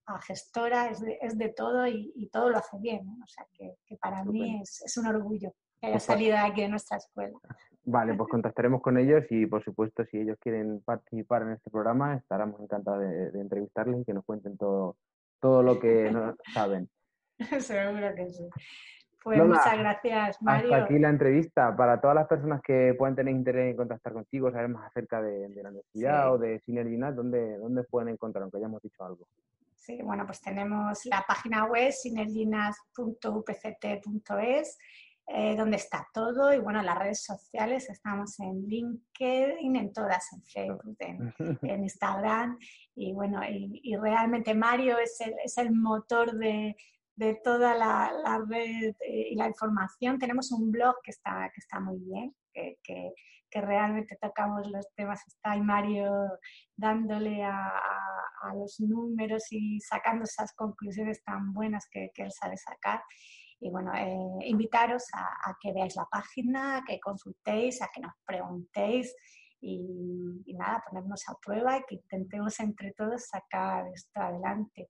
a 0.07 0.21
gestora, 0.21 0.89
es 0.89 0.99
de, 1.01 1.19
es 1.21 1.37
de 1.37 1.49
todo 1.49 1.87
y, 1.87 2.11
y, 2.15 2.29
todo 2.29 2.49
lo 2.49 2.57
hace 2.57 2.77
bien. 2.79 3.07
O 3.23 3.27
sea 3.27 3.45
que, 3.53 3.75
que 3.85 3.97
para 3.97 4.23
mí 4.23 4.59
es, 4.61 4.81
es, 4.83 4.97
un 4.97 5.07
orgullo 5.07 5.51
que 5.79 5.87
haya 5.87 5.95
pues 5.95 6.03
salido 6.03 6.33
de 6.33 6.43
aquí 6.43 6.61
de 6.61 6.69
nuestra 6.69 6.97
escuela. 6.97 7.37
Vale, 7.91 8.13
pues 8.13 8.29
contactaremos 8.29 8.83
con 8.83 8.99
ellos 8.99 9.23
y 9.31 9.47
por 9.47 9.63
supuesto 9.63 10.05
si 10.05 10.17
ellos 10.17 10.37
quieren 10.39 10.81
participar 10.81 11.41
en 11.41 11.53
este 11.53 11.71
programa 11.71 12.15
estaremos 12.15 12.61
encantados 12.61 13.01
de, 13.01 13.31
de 13.31 13.41
entrevistarles 13.41 14.01
y 14.01 14.05
que 14.05 14.13
nos 14.13 14.23
cuenten 14.25 14.57
todo, 14.57 14.95
todo 15.39 15.63
lo 15.63 15.79
que 15.79 16.11
no 16.11 16.35
saben. 16.53 16.87
Seguro 17.59 18.13
que 18.15 18.29
sí. 18.29 18.47
Pues 19.23 19.43
muchas 19.43 19.79
gracias, 19.79 20.39
Mario. 20.41 20.71
Hasta 20.71 20.85
aquí 20.85 20.99
la 20.99 21.09
entrevista. 21.09 21.75
Para 21.75 21.99
todas 21.99 22.15
las 22.15 22.27
personas 22.27 22.61
que 22.61 22.93
puedan 22.97 23.15
tener 23.15 23.33
interés 23.33 23.71
en 23.71 23.77
contactar 23.77 24.13
contigo, 24.13 24.51
saber 24.51 24.69
más 24.69 24.85
acerca 24.87 25.19
de, 25.21 25.49
la 25.61 25.69
universidad 25.69 26.31
o 26.31 26.37
de 26.37 26.59
Synerginat, 26.59 27.15
¿dónde, 27.15 27.57
¿dónde 27.57 27.83
pueden 27.85 28.09
encontrar? 28.09 28.43
Aunque 28.43 28.57
hayamos 28.57 28.83
dicho 28.83 29.03
algo. 29.03 29.25
Sí, 29.75 29.99
bueno, 30.03 30.25
pues 30.25 30.41
tenemos 30.41 31.05
la 31.05 31.23
página 31.27 31.65
web 31.65 31.91
synerginas.upct.es, 31.91 34.77
eh, 35.31 35.55
donde 35.55 35.77
está 35.77 36.07
todo. 36.11 36.51
Y 36.51 36.59
bueno, 36.59 36.81
las 36.81 36.97
redes 36.97 37.23
sociales, 37.23 37.87
estamos 37.87 38.39
en 38.39 38.65
LinkedIn, 38.65 39.75
en 39.75 39.93
todas, 39.93 40.27
en 40.33 40.43
Facebook, 40.43 40.97
en, 40.99 41.83
Instagram. 41.83 42.57
Y 42.95 43.13
bueno, 43.13 43.39
y, 43.47 43.95
realmente 43.95 44.55
Mario 44.55 44.97
es 44.97 45.21
el, 45.21 45.35
es 45.45 45.55
el 45.59 45.71
motor 45.71 46.35
de, 46.35 46.75
de 47.15 47.35
toda 47.43 47.75
la, 47.75 48.43
red 48.49 48.95
eh, 49.01 49.27
y 49.29 49.35
la 49.35 49.47
información. 49.47 50.17
Tenemos 50.17 50.51
un 50.51 50.71
blog 50.71 50.95
que 51.03 51.11
está, 51.11 51.51
que 51.53 51.59
está 51.59 51.79
muy 51.79 51.99
bien, 51.99 52.35
que, 52.51 52.79
que, 52.81 53.13
realmente 53.61 54.17
tocamos 54.19 54.67
los 54.67 54.87
temas. 54.95 55.21
Está 55.27 55.51
ahí 55.51 55.61
Mario 55.61 56.11
dándole 56.75 57.43
a, 57.43 57.67
a, 57.67 58.55
los 58.55 58.79
números 58.79 59.43
y 59.51 59.79
sacando 59.81 60.23
esas 60.23 60.53
conclusiones 60.55 61.23
tan 61.23 61.53
buenas 61.53 61.87
que, 61.91 62.09
que 62.15 62.23
él 62.23 62.31
sabe 62.31 62.57
sacar. 62.57 63.03
Y 63.59 63.69
bueno, 63.69 63.93
eh, 63.93 64.47
invitaros 64.47 65.05
a, 65.13 65.55
que 65.61 65.73
veáis 65.73 65.95
la 65.95 66.05
página, 66.05 66.77
a 66.77 66.83
que 66.83 66.99
consultéis, 66.99 67.81
a 67.81 67.89
que 67.93 68.01
nos 68.01 68.13
preguntéis 68.25 69.13
y, 69.59 70.43
y 70.45 70.53
nada, 70.53 70.83
ponernos 70.87 71.27
a 71.27 71.35
prueba 71.35 71.77
y 71.77 71.83
que 71.87 71.95
intentemos 71.95 72.59
entre 72.59 72.93
todos 72.93 73.27
sacar 73.27 73.85
esto 73.93 74.21
adelante. 74.21 74.87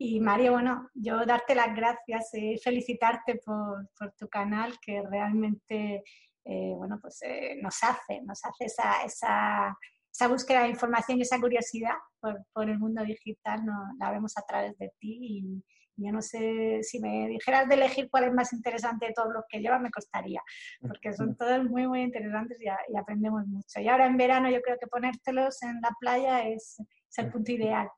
Y 0.00 0.20
Mario, 0.20 0.52
bueno, 0.52 0.88
yo 0.94 1.26
darte 1.26 1.56
las 1.56 1.74
gracias 1.74 2.32
y 2.34 2.56
felicitarte 2.58 3.40
por, 3.44 3.88
tu 4.16 4.28
canal 4.28 4.78
que 4.80 5.02
realmente, 5.02 6.04
eh, 6.44 6.72
bueno, 6.76 7.00
pues 7.02 7.20
eh, 7.22 7.58
nos 7.60 7.82
hace, 7.82 8.20
nos 8.22 8.44
hace 8.44 8.66
esa, 8.66 9.02
esa, 9.02 9.76
esa, 10.12 10.28
búsqueda 10.28 10.62
de 10.62 10.70
información 10.70 11.18
y 11.18 11.22
esa 11.22 11.40
curiosidad 11.40 11.94
por, 12.20 12.44
por 12.52 12.68
el 12.68 12.78
mundo 12.78 13.02
digital, 13.04 13.64
no, 13.64 13.74
la 13.98 14.10
vemos 14.10 14.36
a 14.36 14.42
través 14.42 14.76
de 14.78 14.92
ti 14.98 15.18
y, 15.20 15.64
yo 16.00 16.12
no 16.12 16.22
sé, 16.22 16.80
si 16.84 17.00
me 17.00 17.26
dijeras 17.26 17.68
de 17.68 17.74
elegir 17.74 18.08
cuál 18.08 18.24
es 18.24 18.32
más 18.32 18.52
interesante 18.52 19.06
de 19.06 19.12
todos 19.12 19.32
los 19.32 19.42
que 19.48 19.58
llevas, 19.58 19.80
me 19.80 19.90
costaría, 19.90 20.40
porque 20.80 21.12
son 21.12 21.36
todos 21.36 21.64
muy, 21.64 21.88
muy 21.88 22.02
interesantes 22.02 22.56
y, 22.60 22.66
y, 22.66 22.96
aprendemos 22.96 23.44
mucho. 23.48 23.80
Y 23.80 23.88
ahora 23.88 24.06
en 24.06 24.16
verano 24.16 24.48
yo 24.48 24.60
creo 24.62 24.76
que 24.78 24.86
ponértelos 24.86 25.60
en 25.64 25.80
la 25.80 25.90
playa 25.98 26.46
es, 26.46 26.78
es 26.78 27.18
el 27.18 27.32
punto 27.32 27.50
ideal. 27.50 27.88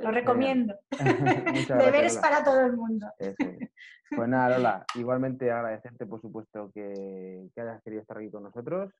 Lo 0.00 0.10
recomiendo. 0.10 0.74
Deberes 1.78 2.16
para 2.18 2.42
todo 2.42 2.60
el 2.60 2.76
mundo. 2.76 3.06
Pues 3.18 4.28
nada, 4.28 4.56
Lola, 4.56 4.84
igualmente 4.96 5.50
agradecerte, 5.50 6.06
por 6.06 6.20
supuesto, 6.20 6.70
que, 6.72 7.48
hayas 7.56 7.82
querido 7.82 8.02
estar 8.02 8.18
aquí 8.18 8.30
con 8.30 8.42
nosotros, 8.42 8.92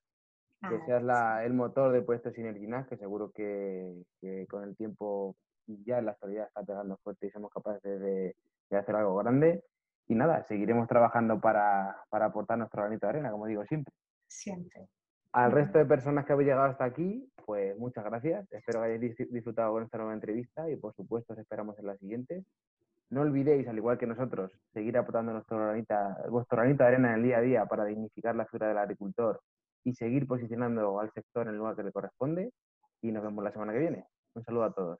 que 0.69 0.79
seas 0.85 1.01
la, 1.03 1.43
el 1.43 1.53
motor 1.53 1.91
de 1.91 2.01
Puesto 2.01 2.31
Sinerginas, 2.31 2.87
que 2.87 2.97
seguro 2.97 3.31
que, 3.31 4.03
con 4.49 4.63
el 4.63 4.75
tiempo 4.75 5.35
ya 5.67 5.99
en 5.99 6.05
la 6.05 6.11
actualidad 6.11 6.47
está 6.47 6.63
pegando 6.63 6.97
fuerte 6.97 7.27
y 7.27 7.31
somos 7.31 7.51
capaces 7.51 7.99
de, 7.99 8.35
hacer 8.71 8.95
algo 8.95 9.15
grande. 9.17 9.63
Y 10.07 10.15
nada, 10.15 10.43
seguiremos 10.43 10.87
trabajando 10.87 11.39
para, 11.39 11.95
para 12.09 12.25
aportar 12.25 12.57
nuestro 12.57 12.81
granito 12.81 13.05
de 13.05 13.09
arena, 13.09 13.31
como 13.31 13.47
digo 13.47 13.65
siempre. 13.65 13.93
Siempre. 14.27 14.87
Al 15.33 15.51
resto 15.51 15.77
de 15.77 15.85
personas 15.85 16.25
que 16.25 16.33
habéis 16.33 16.49
llegado 16.49 16.69
hasta 16.69 16.83
aquí, 16.83 17.29
pues 17.45 17.77
muchas 17.77 18.03
gracias. 18.03 18.51
Espero 18.51 18.81
que 18.81 18.87
hayáis 18.87 19.15
disfrutado 19.31 19.71
con 19.71 19.83
esta 19.83 19.97
nueva 19.97 20.13
entrevista 20.13 20.69
y 20.69 20.75
por 20.75 20.93
supuesto 20.93 21.33
os 21.33 21.39
esperamos 21.39 21.79
en 21.79 21.87
la 21.87 21.95
siguiente. 21.97 22.43
No 23.09 23.21
olvidéis, 23.21 23.67
al 23.67 23.77
igual 23.77 23.97
que 23.97 24.07
nosotros, 24.07 24.51
seguir 24.73 24.97
aportando 24.97 25.33
nuestro 25.33 25.57
granita, 25.57 26.17
vuestro 26.29 26.57
granito 26.57 26.83
de 26.83 26.89
arena 26.89 27.09
en 27.09 27.15
el 27.15 27.23
día 27.23 27.37
a 27.37 27.41
día 27.41 27.65
para 27.65 27.85
dignificar 27.85 28.35
la 28.35 28.45
figura 28.45 28.69
del 28.69 28.77
agricultor 28.77 29.41
y 29.83 29.93
seguir 29.93 30.27
posicionando 30.27 30.99
al 30.99 31.11
sector 31.13 31.47
en 31.47 31.53
el 31.53 31.57
lugar 31.57 31.75
que 31.75 31.83
le 31.83 31.91
corresponde. 31.91 32.51
Y 33.01 33.11
nos 33.11 33.23
vemos 33.23 33.43
la 33.43 33.51
semana 33.51 33.73
que 33.73 33.79
viene. 33.79 34.05
Un 34.35 34.43
saludo 34.43 34.63
a 34.65 34.73
todos. 34.73 34.99